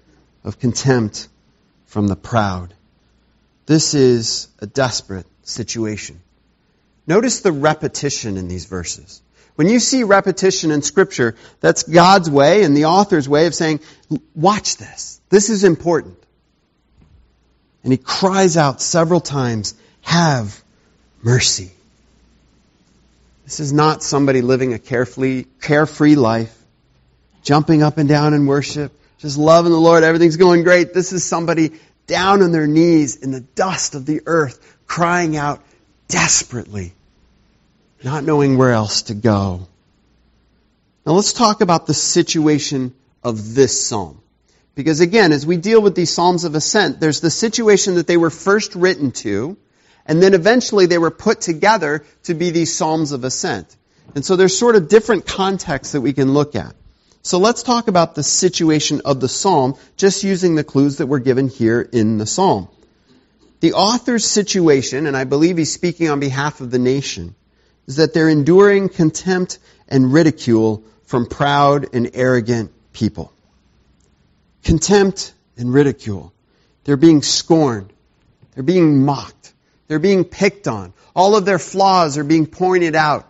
of 0.45 0.61
contempt 0.61 1.29
from 1.87 2.07
the 2.07 2.17
proud. 2.17 2.73
This 3.67 3.95
is 3.95 4.49
a 4.61 4.67
desperate 4.67 5.27
situation. 5.43 6.21
Notice 7.07 7.41
the 7.41 7.53
repetition 7.53 8.37
in 8.37 8.47
these 8.47 8.67
verses. 8.67 9.23
When 9.57 9.69
you 9.69 9.81
see 9.81 10.05
repetition 10.05 10.71
in 10.71 10.83
Scripture, 10.83 11.35
that's 11.61 11.83
God's 11.83 12.31
way 12.31 12.63
and 12.63 12.77
the 12.77 12.85
author's 12.85 13.29
way 13.29 13.47
of 13.47 13.55
saying, 13.55 13.81
watch 14.35 14.77
this. 14.77 15.21
This 15.31 15.51
is 15.51 15.65
important. 15.65 16.19
And 17.83 17.93
he 17.93 17.97
cries 17.97 18.57
out 18.57 18.83
several 18.83 19.21
times, 19.21 19.75
have 20.03 20.63
mercy. 21.23 21.71
This 23.47 23.61
is 23.61 23.73
not 23.73 24.03
somebody 24.03 24.43
living 24.43 24.75
a 24.75 24.79
carefree, 24.79 25.45
carefree 25.63 26.17
life, 26.17 26.53
jumping 27.43 27.81
up 27.81 27.97
and 27.97 28.09
down 28.09 28.35
in 28.35 28.47
worship, 28.47 28.93
just 29.19 29.39
loving 29.39 29.71
the 29.71 29.79
Lord, 29.79 30.03
everything's 30.03 30.37
going 30.37 30.65
great. 30.65 30.93
This 30.93 31.13
is 31.13 31.23
somebody 31.23 31.71
down 32.09 32.43
on 32.43 32.51
their 32.51 32.67
knees 32.67 33.15
in 33.15 33.31
the 33.31 33.41
dust 33.41 33.95
of 33.95 34.05
the 34.05 34.23
earth, 34.27 34.77
crying 34.89 35.37
out 35.37 35.63
desperately, 36.09 36.93
not 38.03 38.25
knowing 38.25 38.59
where 38.59 38.73
else 38.73 39.03
to 39.03 39.15
go. 39.15 39.69
Now 41.07 41.13
let's 41.13 41.33
talk 41.33 41.61
about 41.61 41.87
the 41.87 41.95
situation 41.95 42.97
of 43.23 43.55
this 43.55 43.87
psalm. 43.87 44.21
Because 44.75 44.99
again, 44.99 45.31
as 45.31 45.47
we 45.47 45.57
deal 45.57 45.81
with 45.81 45.95
these 45.95 46.13
Psalms 46.13 46.43
of 46.43 46.57
Ascent, 46.57 46.99
there's 46.99 47.21
the 47.21 47.31
situation 47.31 47.95
that 47.95 48.09
they 48.09 48.17
were 48.17 48.29
first 48.29 48.75
written 48.75 49.13
to, 49.13 49.57
and 50.07 50.23
then 50.23 50.35
eventually 50.35 50.87
they 50.87 50.99
were 50.99 51.11
put 51.11 51.41
together 51.41 52.05
to 52.25 52.35
be 52.35 52.51
these 52.51 52.75
Psalms 52.75 53.13
of 53.13 53.25
Ascent. 53.25 53.75
And 54.15 54.25
so 54.25 54.37
there's 54.37 54.57
sort 54.57 54.77
of 54.77 54.89
different 54.89 55.27
contexts 55.27 55.93
that 55.93 56.01
we 56.01 56.13
can 56.13 56.33
look 56.33 56.55
at. 56.55 56.75
So 57.23 57.39
let's 57.39 57.63
talk 57.63 57.89
about 57.89 58.15
the 58.15 58.23
situation 58.23 59.03
of 59.05 59.21
the 59.21 59.29
Psalm, 59.29 59.77
just 59.97 60.23
using 60.23 60.55
the 60.55 60.65
clues 60.65 60.99
that 60.99 61.07
were 61.07 61.19
given 61.19 61.49
here 61.49 61.81
in 61.81 62.19
the 62.19 62.27
Psalm. 62.27 62.69
The 63.61 63.73
author's 63.73 64.25
situation, 64.25 65.07
and 65.07 65.17
I 65.17 65.25
believe 65.25 65.57
he's 65.57 65.73
speaking 65.73 66.09
on 66.09 66.21
behalf 66.21 66.61
of 66.61 66.71
the 66.71 66.79
nation, 66.79 67.35
is 67.87 67.97
that 67.97 68.15
they're 68.15 68.29
enduring 68.29 68.89
contempt 68.89 69.59
and 69.89 70.13
ridicule 70.13 70.85
from 71.05 71.27
proud 71.27 71.95
and 71.95 72.11
arrogant 72.15 72.73
people 72.93 73.33
contempt 74.67 75.33
and 75.57 75.73
ridicule. 75.73 76.33
They're 76.85 76.97
being 76.97 77.23
scorned. 77.23 77.93
They're 78.53 78.65
being 78.65 79.05
mocked. 79.05 79.55
They're 79.89 79.99
being 79.99 80.25
picked 80.25 80.69
on. 80.69 80.93
All 81.15 81.37
of 81.37 81.45
their 81.45 81.59
flaws 81.59 82.19
are 82.19 82.25
being 82.25 82.47
pointed 82.47 82.95
out. 82.95 83.27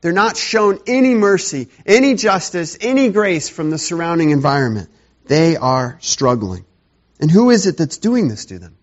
They're 0.00 0.12
not 0.12 0.36
shown 0.36 0.78
any 0.86 1.14
mercy, 1.14 1.68
any 1.84 2.14
justice, 2.14 2.78
any 2.80 3.10
grace 3.10 3.48
from 3.48 3.70
the 3.70 3.78
surrounding 3.78 4.30
environment. 4.30 4.88
They 5.26 5.56
are 5.56 5.98
struggling. 6.00 6.64
And 7.20 7.30
who 7.30 7.50
is 7.50 7.66
it 7.66 7.76
that's 7.76 7.98
doing 7.98 8.28
this 8.28 8.46
to 8.46 8.58
them? 8.58 8.76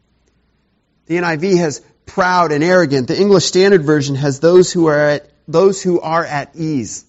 The 1.07 1.15
NIV 1.15 1.57
has 1.57 1.81
proud 2.05 2.51
and 2.51 2.63
arrogant. 2.63 3.07
The 3.07 3.19
English 3.19 3.45
Standard 3.45 3.83
Version 3.83 4.15
has 4.15 4.39
those 4.39 4.71
who 4.71 4.87
are 4.87 4.99
at, 4.99 5.29
those 5.47 5.81
who 5.81 5.99
are 5.99 6.23
at 6.23 6.55
ease. 6.55 7.03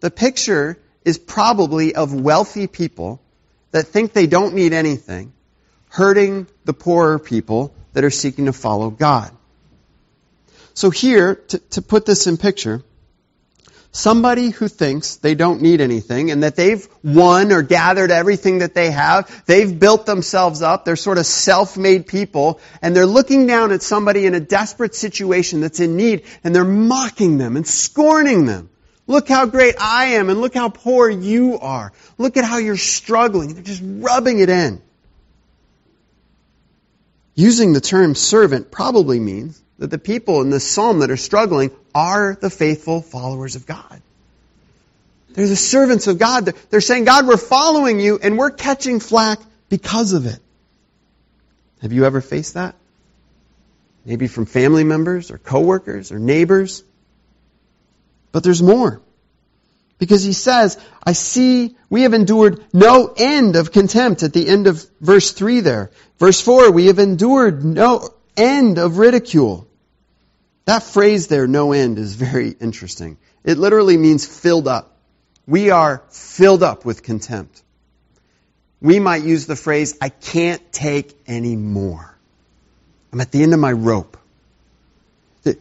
The 0.00 0.10
picture 0.10 0.78
is 1.04 1.18
probably 1.18 1.94
of 1.94 2.12
wealthy 2.12 2.66
people 2.66 3.20
that 3.70 3.88
think 3.88 4.12
they 4.12 4.26
don't 4.26 4.54
need 4.54 4.72
anything, 4.72 5.32
hurting 5.90 6.46
the 6.64 6.72
poorer 6.72 7.18
people 7.18 7.74
that 7.92 8.04
are 8.04 8.10
seeking 8.10 8.46
to 8.46 8.52
follow 8.52 8.90
God. 8.90 9.35
So 10.76 10.90
here, 10.90 11.36
to, 11.36 11.58
to 11.58 11.82
put 11.82 12.04
this 12.04 12.26
in 12.26 12.36
picture, 12.36 12.82
somebody 13.92 14.50
who 14.50 14.68
thinks 14.68 15.16
they 15.16 15.34
don't 15.34 15.62
need 15.62 15.80
anything 15.80 16.30
and 16.30 16.42
that 16.42 16.54
they've 16.54 16.86
won 17.02 17.50
or 17.50 17.62
gathered 17.62 18.10
everything 18.10 18.58
that 18.58 18.74
they 18.74 18.90
have, 18.90 19.44
they've 19.46 19.80
built 19.80 20.04
themselves 20.04 20.60
up, 20.60 20.84
they're 20.84 20.94
sort 20.94 21.16
of 21.16 21.24
self-made 21.24 22.06
people, 22.06 22.60
and 22.82 22.94
they're 22.94 23.06
looking 23.06 23.46
down 23.46 23.72
at 23.72 23.80
somebody 23.80 24.26
in 24.26 24.34
a 24.34 24.40
desperate 24.40 24.94
situation 24.94 25.62
that's 25.62 25.80
in 25.80 25.96
need, 25.96 26.24
and 26.44 26.54
they're 26.54 26.62
mocking 26.62 27.38
them 27.38 27.56
and 27.56 27.66
scorning 27.66 28.44
them. 28.44 28.68
Look 29.06 29.30
how 29.30 29.46
great 29.46 29.76
I 29.80 30.16
am 30.16 30.28
and 30.28 30.42
look 30.42 30.52
how 30.52 30.68
poor 30.68 31.08
you 31.08 31.58
are. 31.58 31.90
Look 32.18 32.36
at 32.36 32.44
how 32.44 32.58
you're 32.58 32.76
struggling. 32.76 33.54
They're 33.54 33.62
just 33.62 33.82
rubbing 33.82 34.40
it 34.40 34.50
in. 34.50 34.82
Using 37.34 37.72
the 37.72 37.80
term 37.80 38.14
servant 38.14 38.70
probably 38.70 39.18
means 39.20 39.62
that 39.78 39.90
the 39.90 39.98
people 39.98 40.40
in 40.40 40.50
this 40.50 40.68
psalm 40.68 41.00
that 41.00 41.10
are 41.10 41.16
struggling 41.16 41.70
are 41.94 42.36
the 42.40 42.50
faithful 42.50 43.02
followers 43.02 43.56
of 43.56 43.66
God. 43.66 44.00
They're 45.30 45.46
the 45.46 45.56
servants 45.56 46.06
of 46.06 46.18
God. 46.18 46.46
They're 46.70 46.80
saying, 46.80 47.04
God, 47.04 47.26
we're 47.26 47.36
following 47.36 48.00
you 48.00 48.18
and 48.22 48.38
we're 48.38 48.50
catching 48.50 49.00
flack 49.00 49.38
because 49.68 50.14
of 50.14 50.24
it. 50.24 50.38
Have 51.82 51.92
you 51.92 52.06
ever 52.06 52.22
faced 52.22 52.54
that? 52.54 52.74
Maybe 54.06 54.28
from 54.28 54.46
family 54.46 54.84
members 54.84 55.30
or 55.30 55.36
coworkers 55.36 56.10
or 56.10 56.18
neighbors? 56.18 56.82
But 58.32 58.44
there's 58.44 58.62
more. 58.62 59.02
Because 59.98 60.22
he 60.22 60.32
says, 60.32 60.78
I 61.02 61.12
see 61.12 61.76
we 61.90 62.02
have 62.02 62.14
endured 62.14 62.64
no 62.72 63.12
end 63.16 63.56
of 63.56 63.72
contempt 63.72 64.22
at 64.22 64.32
the 64.32 64.48
end 64.48 64.66
of 64.66 64.86
verse 65.00 65.32
3 65.32 65.60
there. 65.60 65.90
Verse 66.18 66.40
4, 66.40 66.70
we 66.70 66.86
have 66.86 66.98
endured 66.98 67.64
no 67.64 68.08
end 68.36 68.78
of 68.78 68.98
ridicule. 68.98 69.66
That 70.64 70.82
phrase 70.82 71.28
there, 71.28 71.46
no 71.46 71.72
end, 71.72 71.98
is 71.98 72.14
very 72.14 72.50
interesting. 72.50 73.18
It 73.44 73.58
literally 73.58 73.96
means 73.96 74.26
filled 74.26 74.66
up. 74.66 74.96
We 75.46 75.70
are 75.70 76.02
filled 76.10 76.62
up 76.62 76.84
with 76.84 77.02
contempt. 77.02 77.62
We 78.80 78.98
might 78.98 79.22
use 79.22 79.46
the 79.46 79.56
phrase, 79.56 79.96
I 80.00 80.08
can't 80.08 80.72
take 80.72 81.16
any 81.26 81.56
more. 81.56 82.16
I'm 83.12 83.20
at 83.20 83.32
the 83.32 83.42
end 83.42 83.54
of 83.54 83.60
my 83.60 83.72
rope. 83.72 84.16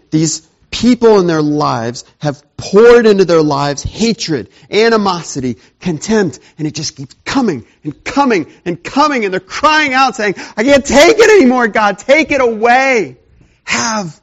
These 0.10 0.48
people 0.76 1.22
in 1.22 1.28
their 1.28 1.42
lives 1.42 2.04
have 2.18 2.44
poured 2.58 3.06
into 3.06 3.24
their 3.24 3.42
lives 3.42 3.82
hatred, 3.82 4.50
animosity, 4.70 5.58
contempt, 5.80 6.40
and 6.58 6.68
it 6.68 6.76
just 6.76 6.98
keeps 6.98 7.16
coming 7.24 7.66
and 7.86 8.04
coming 8.04 8.52
and 8.66 8.84
coming, 8.84 9.24
and 9.24 9.34
they're 9.34 9.40
crying 9.40 9.94
out 9.94 10.18
saying, 10.18 10.36
I 10.58 10.66
can't 10.66 10.86
take 10.86 11.18
it 11.18 11.30
anymore, 11.30 11.70
God, 11.70 11.98
take 11.98 12.32
it 12.32 12.42
away. 12.42 13.18
Have 13.64 14.20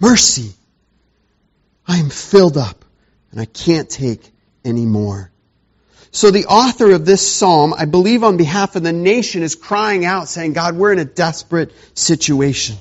mercy. 0.00 0.52
I 1.88 1.98
am 1.98 2.10
filled 2.10 2.56
up, 2.56 2.84
and 3.32 3.40
I 3.40 3.44
can't 3.44 3.90
take 3.90 4.30
any 4.64 4.86
more. 4.86 5.32
So 6.12 6.30
the 6.30 6.46
author 6.46 6.92
of 6.92 7.04
this 7.04 7.30
psalm, 7.30 7.74
I 7.76 7.84
believe 7.84 8.22
on 8.22 8.36
behalf 8.36 8.76
of 8.76 8.84
the 8.84 8.92
nation, 8.92 9.42
is 9.42 9.56
crying 9.56 10.04
out 10.04 10.28
saying, 10.28 10.52
God, 10.52 10.76
we're 10.76 10.92
in 10.92 11.00
a 11.00 11.04
desperate 11.04 11.72
situation. 11.94 12.76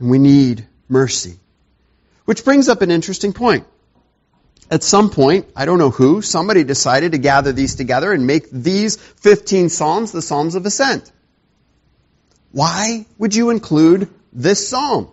And 0.00 0.10
we 0.10 0.18
need 0.18 0.66
mercy. 0.88 1.38
Which 2.28 2.44
brings 2.44 2.68
up 2.68 2.82
an 2.82 2.90
interesting 2.90 3.32
point. 3.32 3.66
At 4.70 4.82
some 4.82 5.08
point, 5.08 5.46
I 5.56 5.64
don't 5.64 5.78
know 5.78 5.88
who, 5.88 6.20
somebody 6.20 6.62
decided 6.62 7.12
to 7.12 7.18
gather 7.18 7.52
these 7.52 7.74
together 7.74 8.12
and 8.12 8.26
make 8.26 8.50
these 8.50 8.96
15 8.96 9.70
Psalms 9.70 10.12
the 10.12 10.20
Psalms 10.20 10.54
of 10.54 10.66
Ascent. 10.66 11.10
Why 12.52 13.06
would 13.16 13.34
you 13.34 13.48
include 13.48 14.10
this 14.30 14.68
Psalm? 14.68 15.10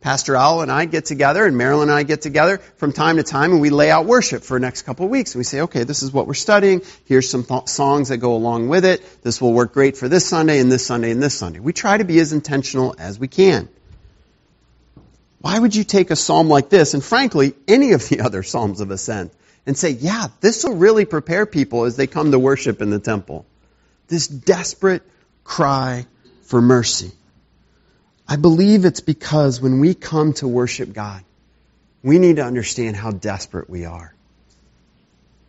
Pastor 0.00 0.34
Al 0.34 0.62
and 0.62 0.72
I 0.72 0.86
get 0.86 1.04
together, 1.04 1.46
and 1.46 1.56
Marilyn 1.56 1.90
and 1.90 1.96
I 1.96 2.02
get 2.02 2.22
together 2.22 2.58
from 2.78 2.92
time 2.92 3.18
to 3.18 3.22
time, 3.22 3.52
and 3.52 3.60
we 3.60 3.70
lay 3.70 3.92
out 3.92 4.04
worship 4.04 4.42
for 4.42 4.58
the 4.58 4.66
next 4.66 4.82
couple 4.82 5.04
of 5.04 5.12
weeks. 5.12 5.34
And 5.34 5.38
we 5.38 5.44
say, 5.44 5.60
okay, 5.60 5.84
this 5.84 6.02
is 6.02 6.10
what 6.10 6.26
we're 6.26 6.34
studying. 6.34 6.82
Here's 7.04 7.30
some 7.30 7.44
th- 7.44 7.68
songs 7.68 8.08
that 8.08 8.16
go 8.16 8.34
along 8.34 8.66
with 8.66 8.84
it. 8.84 9.00
This 9.22 9.40
will 9.40 9.52
work 9.52 9.72
great 9.72 9.96
for 9.96 10.08
this 10.08 10.26
Sunday, 10.26 10.58
and 10.58 10.72
this 10.72 10.84
Sunday, 10.84 11.12
and 11.12 11.22
this 11.22 11.38
Sunday. 11.38 11.60
We 11.60 11.72
try 11.72 11.98
to 11.98 12.04
be 12.04 12.18
as 12.18 12.32
intentional 12.32 12.96
as 12.98 13.16
we 13.16 13.28
can. 13.28 13.68
Why 15.40 15.58
would 15.58 15.74
you 15.74 15.84
take 15.84 16.10
a 16.10 16.16
psalm 16.16 16.48
like 16.48 16.68
this, 16.68 16.94
and 16.94 17.02
frankly, 17.02 17.54
any 17.66 17.92
of 17.92 18.08
the 18.08 18.20
other 18.20 18.42
psalms 18.42 18.80
of 18.80 18.90
ascent, 18.90 19.32
and 19.66 19.76
say, 19.76 19.90
yeah, 19.90 20.28
this 20.40 20.64
will 20.64 20.76
really 20.76 21.04
prepare 21.04 21.46
people 21.46 21.84
as 21.84 21.96
they 21.96 22.06
come 22.06 22.30
to 22.32 22.38
worship 22.38 22.82
in 22.82 22.90
the 22.90 22.98
temple? 22.98 23.46
This 24.08 24.28
desperate 24.28 25.02
cry 25.44 26.06
for 26.42 26.60
mercy. 26.60 27.12
I 28.28 28.36
believe 28.36 28.84
it's 28.84 29.00
because 29.00 29.60
when 29.60 29.80
we 29.80 29.94
come 29.94 30.34
to 30.34 30.46
worship 30.46 30.92
God, 30.92 31.24
we 32.02 32.18
need 32.18 32.36
to 32.36 32.44
understand 32.44 32.96
how 32.96 33.10
desperate 33.10 33.68
we 33.68 33.86
are. 33.86 34.14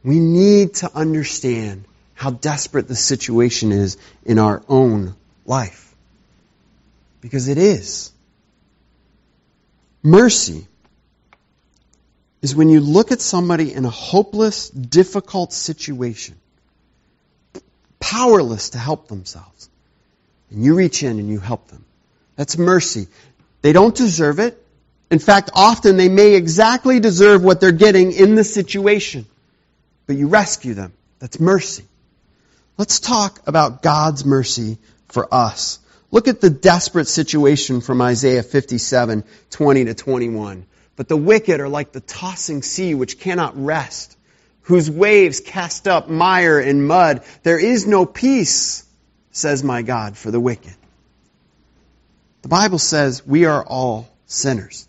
We 0.04 0.20
need 0.20 0.76
to 0.76 0.92
understand 0.94 1.86
how 2.14 2.32
desperate 2.32 2.88
the 2.88 2.96
situation 2.96 3.72
is 3.72 3.98
in 4.26 4.40
our 4.40 4.64
own 4.68 5.16
life. 5.46 5.94
Because 7.20 7.48
it 7.48 7.58
is. 7.58 8.12
Mercy 10.04 10.68
is 12.42 12.56
when 12.56 12.70
you 12.70 12.80
look 12.80 13.12
at 13.12 13.22
somebody 13.22 13.74
in 13.74 13.86
a 13.86 13.90
hopeless, 13.90 14.70
difficult 14.70 15.54
situation, 15.54 16.36
powerless 18.00 18.72
to 18.72 18.80
help 18.80 19.08
themselves, 19.08 19.70
and 20.50 20.64
you 20.64 20.76
reach 20.76 21.04
in 21.04 21.20
and 21.20 21.30
you 21.30 21.40
help 21.40 21.68
them. 21.68 21.86
That's 22.36 22.58
mercy. 22.58 23.08
They 23.62 23.74
don't 23.74 23.96
deserve 23.96 24.40
it. 24.40 24.58
In 25.12 25.20
fact, 25.20 25.52
often 25.54 25.98
they 25.98 26.10
may 26.10 26.34
exactly 26.34 27.00
deserve 27.00 27.44
what 27.44 27.60
they're 27.60 27.72
getting 27.72 28.12
in 28.12 28.36
the 28.36 28.44
situation. 28.44 29.26
But 30.08 30.16
you 30.16 30.28
rescue 30.28 30.74
them. 30.74 30.94
That's 31.20 31.40
mercy. 31.40 31.84
Let's 32.78 33.00
talk 33.00 33.48
about 33.48 33.84
God's 33.84 34.26
mercy 34.26 34.78
for 35.10 35.32
us. 35.32 35.80
Look 36.12 36.28
at 36.28 36.42
the 36.42 36.50
desperate 36.50 37.08
situation 37.08 37.80
from 37.80 38.02
Isaiah 38.02 38.44
57, 38.44 39.24
20 39.50 39.86
to 39.86 39.94
21. 39.94 40.66
But 40.98 41.08
the 41.08 41.18
wicked 41.18 41.62
are 41.62 41.70
like 41.70 41.94
the 41.94 42.02
tossing 42.02 42.62
sea 42.62 42.94
which 42.94 43.18
cannot 43.18 43.62
rest, 43.64 44.18
whose 44.64 44.92
waves 44.92 45.40
cast 45.40 45.88
up 45.88 46.10
mire 46.10 46.60
and 46.60 46.86
mud. 46.86 47.24
There 47.44 47.58
is 47.58 47.88
no 47.88 48.06
peace, 48.06 48.86
says 49.32 49.64
my 49.64 49.82
God, 49.82 50.18
for 50.18 50.32
the 50.32 50.40
wicked. 50.40 50.76
The 52.42 52.50
Bible 52.50 52.80
says 52.80 53.26
we 53.26 53.46
are 53.46 53.64
all 53.64 54.10
sinners. 54.26 54.88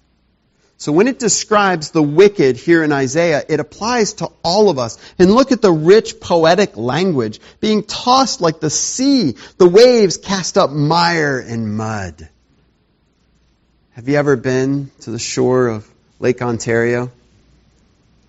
So 0.82 0.90
when 0.90 1.06
it 1.06 1.20
describes 1.20 1.92
the 1.92 2.02
wicked 2.02 2.56
here 2.56 2.82
in 2.82 2.90
Isaiah, 2.90 3.44
it 3.48 3.60
applies 3.60 4.14
to 4.14 4.32
all 4.42 4.68
of 4.68 4.80
us. 4.80 4.98
And 5.16 5.30
look 5.30 5.52
at 5.52 5.62
the 5.62 5.70
rich 5.70 6.18
poetic 6.18 6.76
language, 6.76 7.38
being 7.60 7.84
tossed 7.84 8.40
like 8.40 8.58
the 8.58 8.68
sea. 8.68 9.36
The 9.58 9.68
waves 9.68 10.16
cast 10.16 10.58
up 10.58 10.72
mire 10.72 11.38
and 11.38 11.76
mud. 11.76 12.28
Have 13.92 14.08
you 14.08 14.16
ever 14.16 14.34
been 14.34 14.90
to 15.02 15.12
the 15.12 15.20
shore 15.20 15.68
of 15.68 15.88
Lake 16.18 16.42
Ontario? 16.42 17.12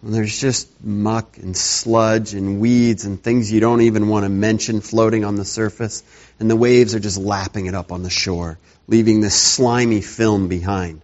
And 0.03 0.13
there's 0.13 0.39
just 0.39 0.69
muck 0.85 1.39
and 1.39 1.57
sludge 1.57 2.35
and 2.35 2.59
weeds 2.59 3.05
and 3.05 3.19
things 3.19 3.51
you 3.51 3.61
don't 3.61 3.81
even 3.81 4.09
want 4.09 4.25
to 4.25 4.29
mention 4.29 4.81
floating 4.81 5.25
on 5.25 5.37
the 5.37 5.45
surface. 5.45 6.03
And 6.39 6.51
the 6.51 6.55
waves 6.55 6.93
are 6.93 6.99
just 6.99 7.17
lapping 7.17 7.65
it 7.65 7.73
up 7.73 7.91
on 7.91 8.03
the 8.03 8.11
shore 8.11 8.59
leaving 8.87 9.21
this 9.21 9.33
slimy 9.33 10.01
film 10.01 10.49
behind. 10.49 11.01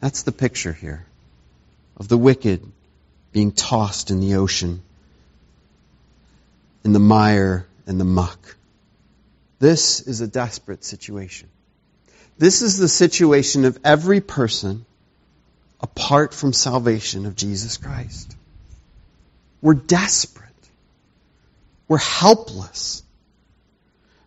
That's 0.00 0.22
the 0.22 0.32
picture 0.32 0.72
here 0.72 1.04
of 1.96 2.08
the 2.08 2.18
wicked 2.18 2.62
being 3.32 3.52
tossed 3.52 4.10
in 4.10 4.20
the 4.20 4.36
ocean, 4.36 4.82
in 6.84 6.92
the 6.92 6.98
mire 6.98 7.66
and 7.86 8.00
the 8.00 8.04
muck. 8.04 8.56
This 9.58 10.00
is 10.00 10.22
a 10.22 10.26
desperate 10.26 10.84
situation. 10.84 11.48
This 12.38 12.62
is 12.62 12.78
the 12.78 12.88
situation 12.88 13.66
of 13.66 13.78
every 13.84 14.22
person 14.22 14.86
apart 15.80 16.32
from 16.32 16.54
salvation 16.54 17.26
of 17.26 17.36
Jesus 17.36 17.76
Christ. 17.76 18.34
We're 19.60 19.74
desperate. 19.74 20.48
We're 21.86 21.98
helpless. 21.98 23.02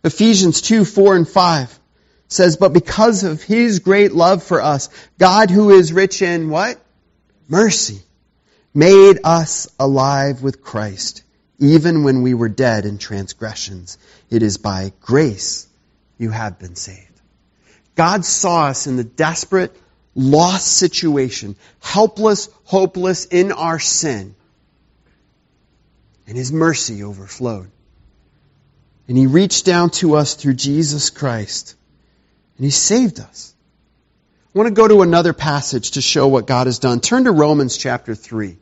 Ephesians 0.04 0.60
2, 0.60 0.84
4, 0.84 1.16
and 1.16 1.28
5 1.28 1.80
says, 2.28 2.56
but 2.56 2.72
because 2.72 3.24
of 3.24 3.42
his 3.42 3.80
great 3.80 4.12
love 4.12 4.42
for 4.42 4.60
us, 4.60 4.88
God 5.18 5.50
who 5.50 5.70
is 5.70 5.92
rich 5.92 6.22
in 6.22 6.50
what? 6.50 6.80
Mercy, 7.48 8.00
made 8.72 9.20
us 9.24 9.68
alive 9.78 10.42
with 10.42 10.62
Christ, 10.62 11.22
even 11.58 12.02
when 12.02 12.22
we 12.22 12.34
were 12.34 12.48
dead 12.48 12.86
in 12.86 12.98
transgressions. 12.98 13.98
It 14.30 14.42
is 14.42 14.58
by 14.58 14.92
grace 15.00 15.68
you 16.18 16.30
have 16.30 16.58
been 16.58 16.74
saved. 16.74 17.20
God 17.94 18.24
saw 18.24 18.66
us 18.66 18.86
in 18.86 18.96
the 18.96 19.04
desperate, 19.04 19.76
lost 20.14 20.66
situation, 20.66 21.56
helpless, 21.80 22.48
hopeless 22.64 23.26
in 23.26 23.52
our 23.52 23.78
sin, 23.78 24.34
and 26.26 26.36
his 26.36 26.50
mercy 26.50 27.04
overflowed. 27.04 27.70
And 29.06 29.18
he 29.18 29.26
reached 29.26 29.66
down 29.66 29.90
to 29.90 30.16
us 30.16 30.34
through 30.34 30.54
Jesus 30.54 31.10
Christ 31.10 31.76
and 32.56 32.64
He 32.64 32.70
saved 32.70 33.20
us. 33.20 33.54
I 34.54 34.58
want 34.58 34.68
to 34.68 34.74
go 34.74 34.86
to 34.86 35.02
another 35.02 35.32
passage 35.32 35.92
to 35.92 36.00
show 36.00 36.28
what 36.28 36.46
God 36.46 36.66
has 36.66 36.78
done. 36.78 37.00
Turn 37.00 37.24
to 37.24 37.32
Romans 37.32 37.76
chapter 37.76 38.14
3. 38.14 38.56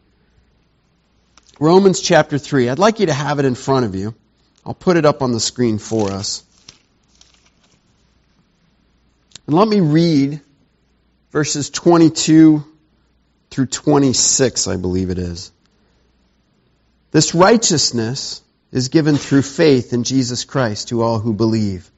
Romans 1.61 2.01
chapter 2.01 2.39
3. 2.39 2.71
I'd 2.71 2.79
like 2.79 2.99
you 2.99 3.07
to 3.07 3.13
have 3.13 3.39
it 3.39 3.45
in 3.45 3.55
front 3.55 3.85
of 3.85 3.95
you. 3.95 4.15
I'll 4.65 4.75
put 4.75 4.97
it 4.97 5.05
up 5.05 5.23
on 5.23 5.33
the 5.33 5.41
screen 5.41 5.79
for 5.79 6.11
us. 6.11 6.45
And 9.47 9.55
let 9.55 9.69
me 9.69 9.81
read 9.81 10.41
verses 11.31 11.69
22 11.69 12.65
through 13.51 13.67
26, 13.67 14.67
I 14.67 14.77
believe 14.77 15.11
it 15.11 15.19
is. 15.19 15.53
This 17.11 17.35
righteousness 17.35 18.41
is 18.73 18.89
given 18.89 19.17
through 19.17 19.43
faith 19.43 19.93
in 19.93 20.05
Jesus 20.05 20.45
Christ 20.45 20.89
to 20.89 21.03
all 21.03 21.19
who 21.19 21.35
believe. 21.35 21.92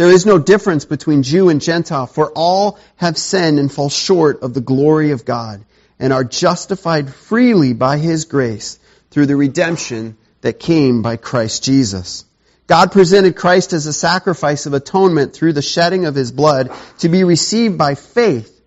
There 0.00 0.10
is 0.10 0.24
no 0.24 0.38
difference 0.38 0.86
between 0.86 1.22
Jew 1.22 1.50
and 1.50 1.60
Gentile, 1.60 2.06
for 2.06 2.32
all 2.32 2.78
have 2.96 3.18
sinned 3.18 3.58
and 3.58 3.70
fall 3.70 3.90
short 3.90 4.40
of 4.40 4.54
the 4.54 4.62
glory 4.62 5.10
of 5.10 5.26
God, 5.26 5.62
and 5.98 6.10
are 6.10 6.24
justified 6.24 7.12
freely 7.12 7.74
by 7.74 7.98
His 7.98 8.24
grace 8.24 8.78
through 9.10 9.26
the 9.26 9.36
redemption 9.36 10.16
that 10.40 10.58
came 10.58 11.02
by 11.02 11.18
Christ 11.18 11.64
Jesus. 11.64 12.24
God 12.66 12.92
presented 12.92 13.36
Christ 13.36 13.74
as 13.74 13.84
a 13.84 13.92
sacrifice 13.92 14.64
of 14.64 14.72
atonement 14.72 15.34
through 15.34 15.52
the 15.52 15.60
shedding 15.60 16.06
of 16.06 16.14
His 16.14 16.32
blood 16.32 16.70
to 17.00 17.10
be 17.10 17.22
received 17.22 17.76
by 17.76 17.94
faith. 17.94 18.58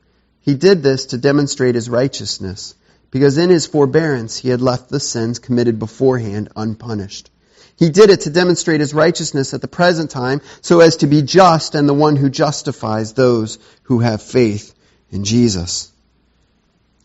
He 0.42 0.54
did 0.54 0.84
this 0.84 1.08
to 1.08 1.18
demonstrate 1.18 1.74
His 1.74 1.90
righteousness, 1.90 2.76
because 3.10 3.40
in 3.40 3.50
His 3.50 3.66
forbearance 3.66 4.38
He 4.38 4.50
had 4.50 4.62
left 4.62 4.90
the 4.90 5.00
sins 5.00 5.40
committed 5.40 5.80
beforehand 5.80 6.50
unpunished. 6.56 7.32
He 7.78 7.90
did 7.90 8.10
it 8.10 8.22
to 8.22 8.30
demonstrate 8.30 8.80
his 8.80 8.94
righteousness 8.94 9.54
at 9.54 9.62
the 9.62 9.68
present 9.68 10.12
time 10.12 10.42
so 10.62 10.80
as 10.80 10.98
to 10.98 11.08
be 11.08 11.22
just 11.22 11.76
and 11.76 11.88
the 11.88 11.94
one 11.94 12.16
who 12.16 12.30
justifies 12.30 13.14
those 13.14 13.60
who 13.84 14.00
have 14.00 14.22
faith 14.22 14.74
in 15.12 15.24
Jesus. 15.24 15.92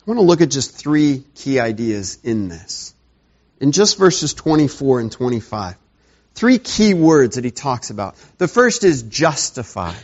I 0.01 0.11
want 0.11 0.19
to 0.19 0.25
look 0.25 0.41
at 0.41 0.49
just 0.49 0.75
three 0.75 1.23
key 1.35 1.59
ideas 1.59 2.19
in 2.23 2.47
this. 2.47 2.93
In 3.59 3.71
just 3.71 3.97
verses 3.97 4.33
24 4.33 5.01
and 5.01 5.11
25. 5.11 5.75
Three 6.35 6.57
key 6.57 6.93
words 6.93 7.35
that 7.35 7.43
he 7.43 7.51
talks 7.51 7.89
about. 7.89 8.15
The 8.37 8.47
first 8.47 8.83
is 8.83 9.03
justified. 9.03 9.97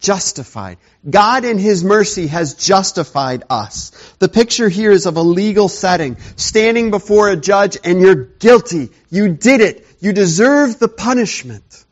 Justified. 0.00 0.76
God 1.08 1.44
in 1.44 1.58
His 1.58 1.82
mercy 1.82 2.26
has 2.26 2.54
justified 2.54 3.44
us. 3.48 3.90
The 4.18 4.28
picture 4.28 4.68
here 4.68 4.92
is 4.92 5.06
of 5.06 5.16
a 5.16 5.22
legal 5.22 5.68
setting. 5.68 6.18
Standing 6.36 6.90
before 6.90 7.30
a 7.30 7.36
judge 7.36 7.78
and 7.82 8.00
you're 8.00 8.14
guilty. 8.14 8.90
You 9.10 9.30
did 9.30 9.60
it. 9.60 9.86
You 10.00 10.12
deserve 10.12 10.78
the 10.78 10.88
punishment. 10.88 11.84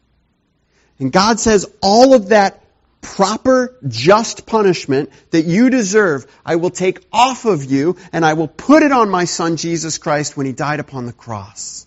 And 0.99 1.13
God 1.13 1.41
says 1.41 1.67
all 1.81 2.15
of 2.15 2.29
that 2.29 2.63
proper, 3.01 3.75
just 3.89 4.47
punishment 4.47 5.11
that 5.31 5.45
you 5.47 5.71
deserve, 5.71 6.27
I 6.45 6.57
will 6.57 6.71
take 6.71 7.01
off 7.13 7.47
of 7.47 7.65
you 7.65 7.97
and 8.13 8.25
I 8.25 8.35
will 8.35 8.49
put 8.49 8.83
it 8.83 8.93
on 8.93 9.09
my 9.09 9.25
son 9.25 9.57
Jesus 9.57 9.99
Christ 9.99 10.37
when 10.37 10.47
he 10.47 10.53
died 10.53 10.81
upon 10.81 11.07
the 11.07 11.13
cross. 11.13 11.87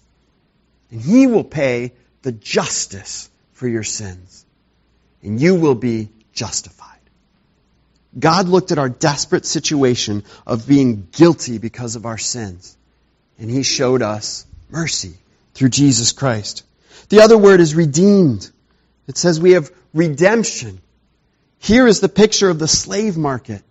And 0.89 0.99
he 0.99 1.27
will 1.27 1.43
pay 1.43 1.93
the 2.23 2.31
justice 2.31 3.29
for 3.53 3.67
your 3.67 3.83
sins 3.83 4.45
and 5.23 5.39
you 5.39 5.55
will 5.55 5.75
be 5.75 6.09
justified. 6.33 6.87
God 8.17 8.47
looked 8.47 8.71
at 8.71 8.77
our 8.77 8.89
desperate 8.89 9.45
situation 9.45 10.23
of 10.45 10.67
being 10.67 11.07
guilty 11.11 11.57
because 11.57 11.95
of 11.95 12.05
our 12.05 12.17
sins, 12.17 12.75
and 13.37 13.49
He 13.49 13.63
showed 13.63 14.01
us 14.01 14.45
mercy 14.69 15.13
through 15.53 15.69
Jesus 15.69 16.11
Christ. 16.11 16.63
The 17.09 17.21
other 17.21 17.37
word 17.37 17.59
is 17.59 17.75
redeemed. 17.75 18.49
It 19.07 19.17
says 19.17 19.39
we 19.39 19.51
have 19.51 19.71
redemption. 19.93 20.81
Here 21.59 21.87
is 21.87 21.99
the 21.99 22.09
picture 22.09 22.49
of 22.49 22.59
the 22.59 22.67
slave 22.67 23.17
market. 23.17 23.61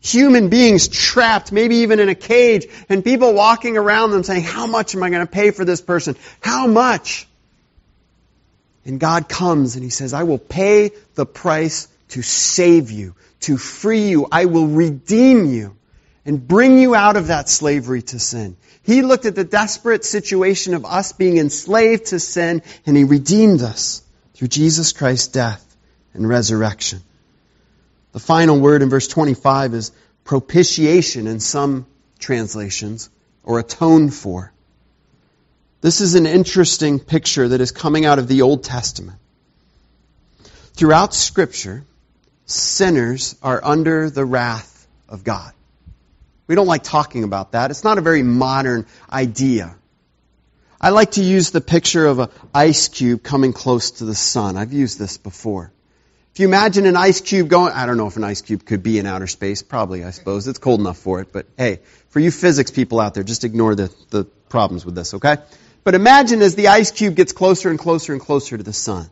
Human 0.00 0.48
beings 0.48 0.88
trapped, 0.88 1.52
maybe 1.52 1.76
even 1.76 2.00
in 2.00 2.08
a 2.08 2.14
cage, 2.14 2.66
and 2.88 3.04
people 3.04 3.34
walking 3.34 3.76
around 3.76 4.12
them 4.12 4.22
saying, 4.22 4.42
How 4.42 4.66
much 4.66 4.94
am 4.94 5.02
I 5.02 5.10
going 5.10 5.26
to 5.26 5.30
pay 5.30 5.50
for 5.50 5.64
this 5.64 5.82
person? 5.82 6.16
How 6.40 6.66
much? 6.66 7.28
And 8.84 8.98
God 8.98 9.28
comes 9.28 9.74
and 9.74 9.84
He 9.84 9.90
says, 9.90 10.14
I 10.14 10.24
will 10.24 10.38
pay 10.38 10.92
the 11.14 11.26
price 11.26 11.88
to 12.08 12.22
save 12.22 12.90
you, 12.90 13.14
to 13.40 13.56
free 13.56 14.08
you. 14.08 14.26
I 14.30 14.46
will 14.46 14.66
redeem 14.66 15.46
you 15.46 15.76
and 16.24 16.46
bring 16.46 16.78
you 16.78 16.94
out 16.94 17.16
of 17.16 17.28
that 17.28 17.48
slavery 17.48 18.02
to 18.02 18.18
sin. 18.18 18.56
He 18.82 19.02
looked 19.02 19.26
at 19.26 19.34
the 19.34 19.44
desperate 19.44 20.04
situation 20.04 20.74
of 20.74 20.84
us 20.84 21.12
being 21.12 21.38
enslaved 21.38 22.06
to 22.06 22.20
sin 22.20 22.62
and 22.86 22.96
He 22.96 23.04
redeemed 23.04 23.62
us 23.62 24.02
through 24.34 24.48
Jesus 24.48 24.92
Christ's 24.92 25.28
death 25.28 25.76
and 26.14 26.28
resurrection. 26.28 27.02
The 28.12 28.18
final 28.18 28.58
word 28.58 28.82
in 28.82 28.88
verse 28.88 29.06
25 29.06 29.74
is 29.74 29.92
propitiation 30.24 31.26
in 31.26 31.40
some 31.40 31.86
translations, 32.18 33.10
or 33.42 33.58
atone 33.58 34.10
for. 34.10 34.52
This 35.80 36.02
is 36.02 36.14
an 36.14 36.26
interesting 36.26 36.98
picture 36.98 37.48
that 37.48 37.60
is 37.60 37.72
coming 37.72 38.04
out 38.04 38.18
of 38.18 38.28
the 38.28 38.42
Old 38.42 38.64
Testament. 38.64 39.18
Throughout 40.74 41.14
Scripture, 41.14 41.84
sinners 42.44 43.36
are 43.42 43.60
under 43.64 44.10
the 44.10 44.24
wrath 44.24 44.86
of 45.08 45.24
God. 45.24 45.52
We 46.46 46.54
don't 46.54 46.66
like 46.66 46.82
talking 46.82 47.24
about 47.24 47.52
that. 47.52 47.70
It's 47.70 47.84
not 47.84 47.96
a 47.96 48.00
very 48.02 48.22
modern 48.22 48.86
idea. 49.10 49.74
I 50.80 50.90
like 50.90 51.12
to 51.12 51.22
use 51.22 51.50
the 51.50 51.60
picture 51.60 52.06
of 52.06 52.18
an 52.18 52.28
ice 52.54 52.88
cube 52.88 53.22
coming 53.22 53.52
close 53.52 53.92
to 53.92 54.04
the 54.04 54.14
sun. 54.14 54.56
I've 54.56 54.72
used 54.72 54.98
this 54.98 55.16
before. 55.16 55.72
If 56.32 56.40
you 56.40 56.46
imagine 56.46 56.86
an 56.86 56.96
ice 56.96 57.20
cube 57.20 57.48
going, 57.48 57.72
I 57.72 57.86
don't 57.86 57.96
know 57.96 58.06
if 58.06 58.16
an 58.16 58.24
ice 58.24 58.40
cube 58.40 58.64
could 58.64 58.82
be 58.82 58.98
in 58.98 59.06
outer 59.06 59.26
space. 59.26 59.62
Probably, 59.62 60.04
I 60.04 60.10
suppose. 60.10 60.46
It's 60.46 60.58
cold 60.58 60.80
enough 60.80 60.98
for 60.98 61.20
it. 61.20 61.32
But 61.32 61.46
hey, 61.56 61.80
for 62.08 62.20
you 62.20 62.30
physics 62.30 62.70
people 62.70 63.00
out 63.00 63.14
there, 63.14 63.24
just 63.24 63.44
ignore 63.44 63.74
the, 63.74 63.94
the 64.10 64.24
problems 64.24 64.84
with 64.84 64.94
this, 64.94 65.14
okay? 65.14 65.38
But 65.84 65.94
imagine 65.94 66.42
as 66.42 66.54
the 66.54 66.68
ice 66.68 66.90
cube 66.90 67.14
gets 67.14 67.32
closer 67.32 67.70
and 67.70 67.78
closer 67.78 68.12
and 68.12 68.20
closer 68.20 68.56
to 68.56 68.62
the 68.62 68.72
sun. 68.72 69.08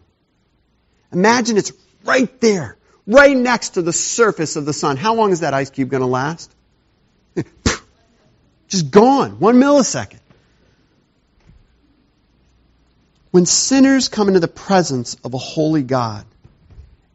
Imagine 1.13 1.57
it's 1.57 1.73
right 2.05 2.41
there, 2.41 2.77
right 3.07 3.37
next 3.37 3.71
to 3.71 3.83
the 3.83 3.93
surface 3.93 4.57
of 4.57 4.67
the 4.67 4.75
sun. 4.75 4.97
How 4.97 5.15
long 5.15 5.33
is 5.33 5.41
that 5.41 5.55
ice 5.55 5.71
cube 5.71 5.89
going 5.89 6.03
to 6.03 6.07
last? 6.07 6.55
Just 8.69 8.91
gone. 8.91 9.39
One 9.39 9.57
millisecond. 9.57 10.21
When 13.31 13.47
sinners 13.47 14.09
come 14.09 14.29
into 14.29 14.41
the 14.41 14.49
presence 14.49 15.17
of 15.25 15.35
a 15.35 15.39
holy 15.39 15.83
God, 15.83 16.25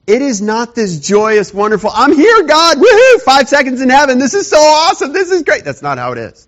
it 0.06 0.22
is 0.22 0.42
not 0.42 0.76
this 0.76 1.00
joyous, 1.00 1.54
wonderful, 1.54 1.90
I'm 1.94 2.14
here, 2.14 2.44
God, 2.44 2.78
woohoo, 2.78 3.22
five 3.22 3.48
seconds 3.48 3.82
in 3.82 3.90
heaven, 3.90 4.20
this 4.20 4.34
is 4.34 4.50
so 4.50 4.58
awesome, 4.58 5.14
this 5.14 5.32
is 5.32 5.44
great. 5.44 5.64
That's 5.64 5.82
not 5.82 5.98
how 5.98 6.12
it 6.12 6.18
is 6.18 6.48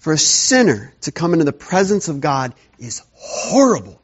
for 0.00 0.14
a 0.14 0.18
sinner 0.18 0.92
to 1.02 1.12
come 1.12 1.34
into 1.34 1.44
the 1.44 1.52
presence 1.52 2.08
of 2.08 2.20
God 2.20 2.54
is 2.78 3.02
horrible. 3.12 4.00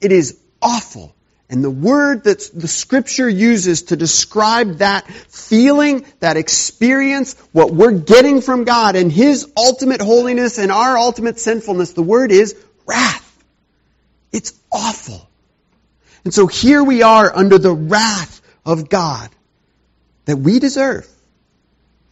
It 0.00 0.10
is 0.10 0.40
awful. 0.62 1.14
And 1.50 1.62
the 1.62 1.70
word 1.70 2.24
that 2.24 2.50
the 2.54 2.66
scripture 2.66 3.28
uses 3.28 3.82
to 3.84 3.96
describe 3.96 4.78
that 4.78 5.06
feeling, 5.06 6.06
that 6.20 6.38
experience, 6.38 7.34
what 7.52 7.72
we're 7.72 7.92
getting 7.92 8.40
from 8.40 8.64
God 8.64 8.96
and 8.96 9.12
His 9.12 9.52
ultimate 9.56 10.00
holiness 10.00 10.58
and 10.58 10.72
our 10.72 10.96
ultimate 10.96 11.38
sinfulness, 11.38 11.92
the 11.92 12.02
word 12.02 12.32
is 12.32 12.56
wrath. 12.86 13.22
It's 14.32 14.58
awful. 14.72 15.28
And 16.24 16.32
so 16.32 16.46
here 16.46 16.82
we 16.82 17.02
are 17.02 17.30
under 17.36 17.58
the 17.58 17.74
wrath 17.74 18.40
of 18.64 18.88
God 18.88 19.28
that 20.24 20.38
we 20.38 20.60
deserve. 20.60 21.06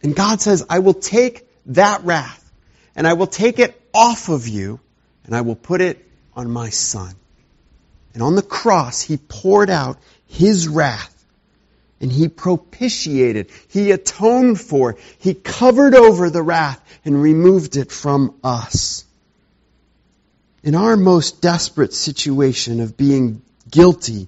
And 0.03 0.15
God 0.15 0.41
says, 0.41 0.63
I 0.69 0.79
will 0.79 0.93
take 0.93 1.47
that 1.65 2.03
wrath 2.03 2.44
and 2.95 3.05
I 3.05 3.13
will 3.13 3.27
take 3.27 3.59
it 3.59 3.79
off 3.93 4.29
of 4.29 4.47
you, 4.47 4.79
and 5.25 5.35
I 5.35 5.41
will 5.41 5.55
put 5.55 5.81
it 5.81 6.05
on 6.35 6.49
my 6.49 6.69
son. 6.69 7.15
And 8.13 8.23
on 8.23 8.35
the 8.35 8.41
cross, 8.41 9.01
he 9.01 9.17
poured 9.17 9.69
out 9.69 9.99
his 10.27 10.67
wrath, 10.67 11.11
and 11.99 12.11
he 12.11 12.27
propitiated, 12.27 13.49
he 13.67 13.91
atoned 13.91 14.59
for, 14.59 14.97
he 15.19 15.33
covered 15.33 15.95
over 15.95 16.29
the 16.29 16.43
wrath 16.43 16.81
and 17.03 17.21
removed 17.21 17.77
it 17.77 17.91
from 17.91 18.35
us. 18.43 19.05
In 20.63 20.75
our 20.75 20.97
most 20.97 21.41
desperate 21.41 21.93
situation 21.93 22.79
of 22.79 22.97
being 22.97 23.41
guilty, 23.69 24.27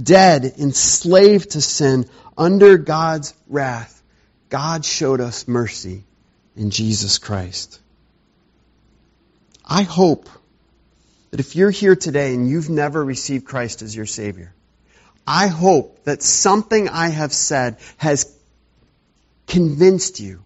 dead, 0.00 0.54
enslaved 0.58 1.50
to 1.50 1.60
sin, 1.60 2.06
under 2.36 2.76
God's 2.78 3.34
wrath, 3.48 4.02
God 4.48 4.84
showed 4.84 5.20
us 5.20 5.48
mercy 5.48 6.04
in 6.56 6.70
Jesus 6.70 7.18
Christ. 7.18 7.80
I 9.68 9.82
hope 9.82 10.28
that 11.30 11.40
if 11.40 11.54
you're 11.54 11.70
here 11.70 11.94
today 11.94 12.34
and 12.34 12.48
you've 12.48 12.70
never 12.70 13.04
received 13.04 13.44
Christ 13.44 13.82
as 13.82 13.94
your 13.94 14.06
Savior, 14.06 14.54
I 15.26 15.48
hope 15.48 16.04
that 16.04 16.22
something 16.22 16.88
I 16.88 17.08
have 17.08 17.34
said 17.34 17.76
has 17.98 18.34
convinced 19.46 20.20
you 20.20 20.42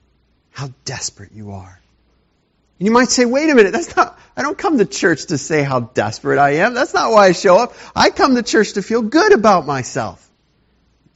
how 0.50 0.70
desperate 0.84 1.32
you 1.32 1.52
are. 1.52 1.80
And 2.78 2.86
you 2.86 2.92
might 2.92 3.10
say, 3.10 3.24
wait 3.24 3.48
a 3.48 3.54
minute, 3.54 3.72
that's 3.72 3.94
not, 3.94 4.18
I 4.36 4.42
don't 4.42 4.58
come 4.58 4.78
to 4.78 4.84
church 4.84 5.26
to 5.26 5.38
say 5.38 5.62
how 5.62 5.80
desperate 5.80 6.40
I 6.40 6.56
am. 6.56 6.74
That's 6.74 6.92
not 6.92 7.12
why 7.12 7.26
I 7.26 7.32
show 7.32 7.56
up. 7.58 7.74
I 7.94 8.10
come 8.10 8.34
to 8.34 8.42
church 8.42 8.72
to 8.72 8.82
feel 8.82 9.02
good 9.02 9.32
about 9.32 9.66
myself. 9.66 10.28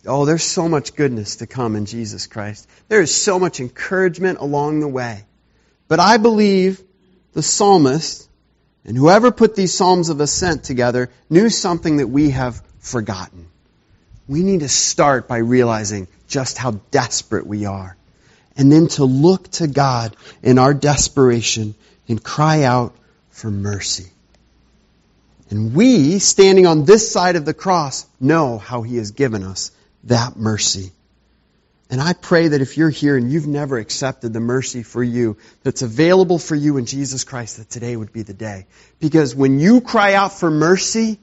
Oh, 0.07 0.27
there's 0.27 0.45
so 0.45 0.69
much 0.69 0.95
goodness 0.95 1.37
to 1.37 1.49
come 1.49 1.75
in 1.75 1.87
Jesus 1.87 2.29
Christ. 2.29 2.69
There 2.87 3.01
is 3.01 3.13
so 3.13 3.41
much 3.41 3.59
encouragement 3.59 4.39
along 4.39 4.79
the 4.79 4.87
way. 4.87 5.25
But 5.89 5.99
I 5.99 6.19
believe 6.19 6.81
the 7.37 7.43
psalmist 7.43 8.27
and 8.87 8.97
whoever 8.97 9.31
put 9.31 9.55
these 9.55 9.75
psalms 9.75 10.09
of 10.09 10.21
ascent 10.21 10.65
together 10.65 11.11
knew 11.29 11.51
something 11.51 11.99
that 11.99 12.07
we 12.07 12.31
have 12.31 12.63
forgotten. 12.79 13.47
We 14.27 14.43
need 14.43 14.61
to 14.61 14.71
start 14.71 15.29
by 15.29 15.37
realizing 15.39 16.09
just 16.29 16.57
how 16.57 16.81
desperate 16.91 17.47
we 17.47 17.67
are. 17.67 17.95
And 18.57 18.73
then 18.73 18.89
to 18.97 19.05
look 19.05 19.51
to 19.51 19.67
God 19.67 20.17
in 20.43 20.57
our 20.59 20.73
desperation 20.73 21.75
and 22.09 22.25
cry 22.25 22.63
out 22.63 22.97
for 23.29 23.51
mercy. 23.51 24.11
And 25.51 25.75
we, 25.75 26.19
standing 26.19 26.67
on 26.67 26.87
this 26.87 27.13
side 27.13 27.37
of 27.37 27.45
the 27.45 27.53
cross, 27.53 28.07
know 28.19 28.57
how 28.57 28.81
He 28.81 28.97
has 28.97 29.11
given 29.11 29.43
us 29.43 29.73
that 30.05 30.37
mercy. 30.39 30.91
And 31.89 32.01
I 32.01 32.15
pray 32.15 32.49
that 32.49 32.61
if 32.61 32.77
you're 32.77 32.91
here 32.91 33.17
and 33.17 33.31
you've 33.31 33.47
never 33.47 33.79
accepted 33.79 34.33
the 34.33 34.41
mercy 34.41 34.83
for 34.83 35.03
you 35.03 35.37
that's 35.63 35.83
available 35.83 36.39
for 36.39 36.57
you 36.57 36.79
in 36.79 36.87
Jesus 36.87 37.23
Christ, 37.23 37.59
that 37.59 37.71
today 37.71 37.97
would 37.97 38.13
be 38.13 38.23
the 38.23 38.35
day. 38.35 38.67
Because 38.99 39.37
when 39.37 39.61
you 39.61 39.81
cry 39.81 40.15
out 40.15 40.33
for 40.33 40.51
mercy, 40.51 41.21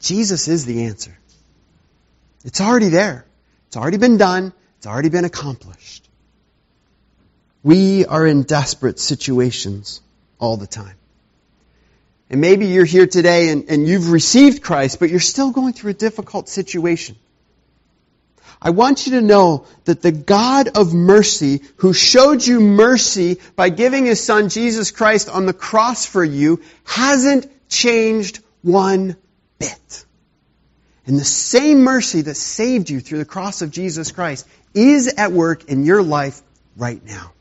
Jesus 0.00 0.48
is 0.48 0.66
the 0.66 0.84
answer. 0.84 1.16
It's 2.44 2.60
already 2.60 2.88
there. 2.88 3.24
It's 3.68 3.76
already 3.76 3.96
been 3.96 4.18
done. 4.18 4.52
It's 4.76 4.86
already 4.86 5.08
been 5.08 5.24
accomplished. 5.24 6.06
We 7.62 8.04
are 8.04 8.26
in 8.26 8.42
desperate 8.42 8.98
situations 8.98 10.02
all 10.38 10.56
the 10.58 10.66
time. 10.66 10.96
And 12.28 12.40
maybe 12.40 12.66
you're 12.66 12.84
here 12.84 13.06
today 13.06 13.50
and, 13.50 13.66
and 13.68 13.86
you've 13.86 14.10
received 14.10 14.62
Christ, 14.62 14.98
but 14.98 15.08
you're 15.08 15.20
still 15.20 15.50
going 15.50 15.72
through 15.72 15.92
a 15.92 15.94
difficult 15.94 16.48
situation. 16.48 17.16
I 18.64 18.70
want 18.70 19.06
you 19.06 19.14
to 19.14 19.20
know 19.20 19.66
that 19.84 20.02
the 20.02 20.12
God 20.12 20.68
of 20.76 20.94
mercy, 20.94 21.62
who 21.78 21.92
showed 21.92 22.46
you 22.46 22.60
mercy 22.60 23.38
by 23.56 23.70
giving 23.70 24.06
his 24.06 24.22
son 24.22 24.48
Jesus 24.48 24.92
Christ 24.92 25.28
on 25.28 25.46
the 25.46 25.52
cross 25.52 26.06
for 26.06 26.24
you, 26.24 26.62
hasn't 26.84 27.50
changed 27.68 28.38
one 28.62 29.16
bit. 29.58 30.04
And 31.06 31.18
the 31.18 31.24
same 31.24 31.82
mercy 31.82 32.22
that 32.22 32.36
saved 32.36 32.88
you 32.88 33.00
through 33.00 33.18
the 33.18 33.24
cross 33.24 33.62
of 33.62 33.72
Jesus 33.72 34.12
Christ 34.12 34.46
is 34.74 35.08
at 35.08 35.32
work 35.32 35.64
in 35.64 35.82
your 35.84 36.02
life 36.02 36.40
right 36.76 37.04
now. 37.04 37.32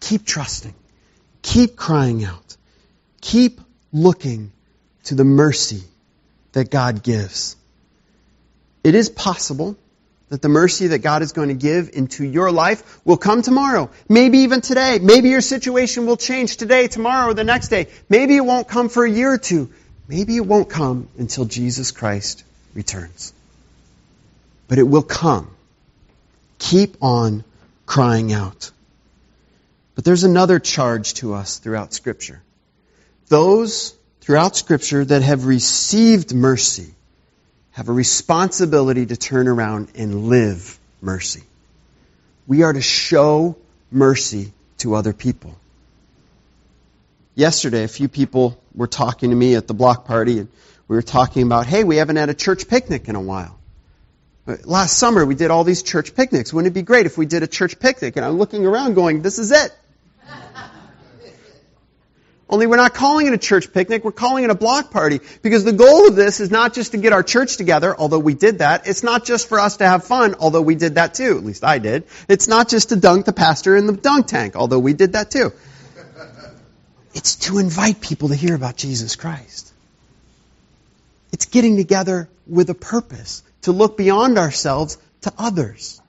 Keep 0.00 0.26
trusting. 0.26 0.74
Keep 1.40 1.76
crying 1.76 2.22
out. 2.22 2.56
Keep 3.22 3.62
looking 3.92 4.52
to 5.04 5.14
the 5.14 5.24
mercy 5.24 5.82
that 6.52 6.70
God 6.70 7.02
gives. 7.02 7.56
It 8.82 8.94
is 8.94 9.08
possible 9.08 9.76
that 10.28 10.42
the 10.42 10.48
mercy 10.48 10.88
that 10.88 11.00
God 11.00 11.22
is 11.22 11.32
going 11.32 11.48
to 11.48 11.54
give 11.54 11.90
into 11.92 12.24
your 12.24 12.52
life 12.52 13.00
will 13.04 13.16
come 13.16 13.42
tomorrow. 13.42 13.90
Maybe 14.08 14.38
even 14.38 14.60
today. 14.60 14.98
Maybe 15.00 15.28
your 15.28 15.40
situation 15.40 16.06
will 16.06 16.16
change 16.16 16.56
today, 16.56 16.86
tomorrow, 16.86 17.30
or 17.30 17.34
the 17.34 17.44
next 17.44 17.68
day. 17.68 17.88
Maybe 18.08 18.36
it 18.36 18.44
won't 18.44 18.68
come 18.68 18.88
for 18.88 19.04
a 19.04 19.10
year 19.10 19.32
or 19.32 19.38
two. 19.38 19.70
Maybe 20.08 20.36
it 20.36 20.46
won't 20.46 20.68
come 20.70 21.08
until 21.18 21.44
Jesus 21.44 21.90
Christ 21.90 22.44
returns. 22.74 23.32
but 24.70 24.78
it 24.78 24.84
will 24.84 25.02
come. 25.02 25.50
Keep 26.60 27.02
on 27.02 27.42
crying 27.86 28.32
out. 28.32 28.70
But 29.96 30.04
there's 30.04 30.22
another 30.22 30.60
charge 30.60 31.14
to 31.14 31.34
us 31.34 31.58
throughout 31.58 31.92
Scripture. 31.92 32.40
Those 33.26 33.96
throughout 34.20 34.54
Scripture 34.54 35.04
that 35.04 35.22
have 35.22 35.46
received 35.46 36.32
mercy 36.32 36.94
have 37.80 37.88
a 37.88 37.92
responsibility 37.92 39.06
to 39.06 39.16
turn 39.16 39.48
around 39.48 39.88
and 39.94 40.26
live 40.28 40.78
mercy. 41.00 41.42
We 42.46 42.62
are 42.62 42.74
to 42.74 42.82
show 42.82 43.56
mercy 43.90 44.52
to 44.78 44.96
other 44.96 45.14
people. 45.14 45.58
Yesterday, 47.34 47.84
a 47.84 47.88
few 47.88 48.08
people 48.08 48.60
were 48.74 48.86
talking 48.86 49.30
to 49.30 49.36
me 49.36 49.54
at 49.54 49.66
the 49.66 49.72
block 49.72 50.04
party, 50.04 50.40
and 50.40 50.48
we 50.88 50.96
were 50.96 51.00
talking 51.00 51.42
about, 51.42 51.64
hey, 51.64 51.82
we 51.82 51.96
haven't 51.96 52.16
had 52.16 52.28
a 52.28 52.34
church 52.34 52.68
picnic 52.68 53.08
in 53.08 53.16
a 53.16 53.20
while. 53.20 53.58
Last 54.64 54.98
summer, 54.98 55.24
we 55.24 55.34
did 55.34 55.50
all 55.50 55.64
these 55.64 55.82
church 55.82 56.14
picnics. 56.14 56.52
Wouldn't 56.52 56.70
it 56.70 56.74
be 56.74 56.82
great 56.82 57.06
if 57.06 57.16
we 57.16 57.24
did 57.24 57.42
a 57.42 57.46
church 57.46 57.80
picnic? 57.80 58.16
And 58.16 58.26
I'm 58.26 58.36
looking 58.36 58.66
around 58.66 58.92
going, 58.92 59.22
this 59.22 59.38
is 59.38 59.52
it. 59.52 59.74
Only 62.50 62.66
we're 62.66 62.76
not 62.76 62.94
calling 62.94 63.28
it 63.28 63.32
a 63.32 63.38
church 63.38 63.72
picnic, 63.72 64.04
we're 64.04 64.10
calling 64.10 64.42
it 64.42 64.50
a 64.50 64.56
block 64.56 64.90
party. 64.90 65.20
Because 65.40 65.62
the 65.62 65.72
goal 65.72 66.08
of 66.08 66.16
this 66.16 66.40
is 66.40 66.50
not 66.50 66.74
just 66.74 66.90
to 66.92 66.98
get 66.98 67.12
our 67.12 67.22
church 67.22 67.56
together, 67.56 67.94
although 67.96 68.18
we 68.18 68.34
did 68.34 68.58
that. 68.58 68.88
It's 68.88 69.04
not 69.04 69.24
just 69.24 69.48
for 69.48 69.60
us 69.60 69.76
to 69.76 69.86
have 69.86 70.04
fun, 70.04 70.34
although 70.40 70.60
we 70.60 70.74
did 70.74 70.96
that 70.96 71.14
too. 71.14 71.38
At 71.38 71.44
least 71.44 71.62
I 71.62 71.78
did. 71.78 72.04
It's 72.28 72.48
not 72.48 72.68
just 72.68 72.88
to 72.88 72.96
dunk 72.96 73.24
the 73.24 73.32
pastor 73.32 73.76
in 73.76 73.86
the 73.86 73.92
dunk 73.92 74.26
tank, 74.26 74.56
although 74.56 74.80
we 74.80 74.94
did 74.94 75.12
that 75.12 75.30
too. 75.30 75.52
It's 77.12 77.34
to 77.46 77.58
invite 77.58 78.00
people 78.00 78.28
to 78.28 78.36
hear 78.36 78.54
about 78.54 78.76
Jesus 78.76 79.16
Christ. 79.16 79.72
It's 81.32 81.46
getting 81.46 81.76
together 81.76 82.28
with 82.46 82.70
a 82.70 82.74
purpose, 82.74 83.42
to 83.62 83.72
look 83.72 83.96
beyond 83.96 84.38
ourselves 84.38 84.96
to 85.22 85.32
others. 85.36 86.00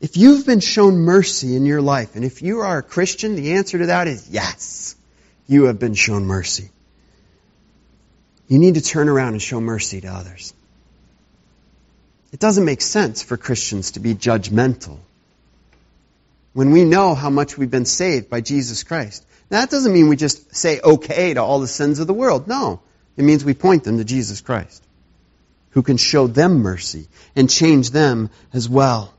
If 0.00 0.16
you've 0.16 0.44
been 0.44 0.58
shown 0.58 0.96
mercy 0.96 1.54
in 1.54 1.66
your 1.66 1.80
life, 1.80 2.16
and 2.16 2.24
if 2.24 2.42
you 2.42 2.62
are 2.62 2.78
a 2.78 2.82
Christian, 2.82 3.36
the 3.36 3.52
answer 3.52 3.78
to 3.78 3.86
that 3.86 4.08
is 4.08 4.28
yes 4.28 4.95
you 5.46 5.64
have 5.64 5.78
been 5.78 5.94
shown 5.94 6.24
mercy. 6.24 6.70
You 8.48 8.58
need 8.58 8.74
to 8.74 8.80
turn 8.80 9.08
around 9.08 9.32
and 9.32 9.42
show 9.42 9.60
mercy 9.60 10.00
to 10.00 10.08
others. 10.08 10.54
It 12.32 12.40
doesn't 12.40 12.64
make 12.64 12.80
sense 12.80 13.22
for 13.22 13.36
Christians 13.36 13.92
to 13.92 14.00
be 14.00 14.14
judgmental 14.14 14.98
when 16.52 16.70
we 16.70 16.84
know 16.84 17.14
how 17.14 17.30
much 17.30 17.56
we've 17.56 17.70
been 17.70 17.84
saved 17.84 18.30
by 18.30 18.40
Jesus 18.40 18.82
Christ. 18.82 19.24
Now, 19.50 19.60
that 19.60 19.70
doesn't 19.70 19.92
mean 19.92 20.08
we 20.08 20.16
just 20.16 20.54
say 20.54 20.80
okay 20.80 21.34
to 21.34 21.42
all 21.42 21.60
the 21.60 21.68
sins 21.68 21.98
of 21.98 22.06
the 22.06 22.14
world. 22.14 22.48
No. 22.48 22.80
It 23.16 23.24
means 23.24 23.44
we 23.44 23.54
point 23.54 23.84
them 23.84 23.98
to 23.98 24.04
Jesus 24.04 24.40
Christ, 24.40 24.82
who 25.70 25.82
can 25.82 25.96
show 25.96 26.26
them 26.26 26.58
mercy 26.58 27.08
and 27.34 27.48
change 27.48 27.90
them 27.90 28.30
as 28.52 28.68
well. 28.68 29.14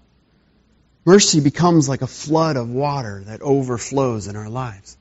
Mercy 1.06 1.40
becomes 1.40 1.88
like 1.88 2.02
a 2.02 2.08
flood 2.08 2.58
of 2.58 2.70
water 2.70 3.24
that 3.28 3.42
overflows 3.42 4.28
in 4.28 4.36
our 4.36 4.50
lives 4.50 4.98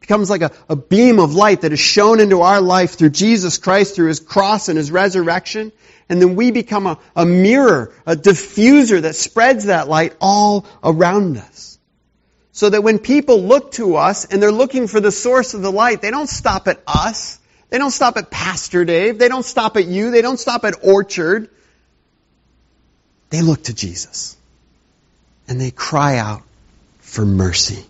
becomes 0.00 0.30
like 0.30 0.42
a, 0.42 0.52
a 0.68 0.76
beam 0.76 1.18
of 1.18 1.34
light 1.34 1.62
that 1.62 1.72
is 1.72 1.80
shown 1.80 2.20
into 2.20 2.42
our 2.42 2.60
life 2.60 2.94
through 2.94 3.10
Jesus 3.10 3.58
Christ, 3.58 3.94
through 3.94 4.08
His 4.08 4.20
cross 4.20 4.68
and 4.68 4.78
His 4.78 4.90
resurrection. 4.90 5.72
And 6.08 6.22
then 6.22 6.36
we 6.36 6.50
become 6.52 6.86
a, 6.86 6.98
a 7.16 7.26
mirror, 7.26 7.92
a 8.06 8.14
diffuser 8.14 9.02
that 9.02 9.16
spreads 9.16 9.64
that 9.64 9.88
light 9.88 10.14
all 10.20 10.66
around 10.82 11.38
us. 11.38 11.78
So 12.52 12.70
that 12.70 12.82
when 12.82 12.98
people 12.98 13.42
look 13.42 13.72
to 13.72 13.96
us 13.96 14.24
and 14.24 14.42
they're 14.42 14.52
looking 14.52 14.86
for 14.86 15.00
the 15.00 15.12
source 15.12 15.54
of 15.54 15.62
the 15.62 15.72
light, 15.72 16.00
they 16.00 16.10
don't 16.10 16.28
stop 16.28 16.68
at 16.68 16.80
us. 16.86 17.38
They 17.68 17.78
don't 17.78 17.90
stop 17.90 18.16
at 18.16 18.30
Pastor 18.30 18.84
Dave. 18.84 19.18
They 19.18 19.28
don't 19.28 19.44
stop 19.44 19.76
at 19.76 19.86
you. 19.86 20.10
They 20.10 20.22
don't 20.22 20.38
stop 20.38 20.64
at 20.64 20.76
Orchard. 20.82 21.50
They 23.30 23.42
look 23.42 23.64
to 23.64 23.74
Jesus. 23.74 24.36
And 25.48 25.60
they 25.60 25.70
cry 25.70 26.16
out 26.18 26.42
for 27.00 27.24
mercy. 27.24 27.84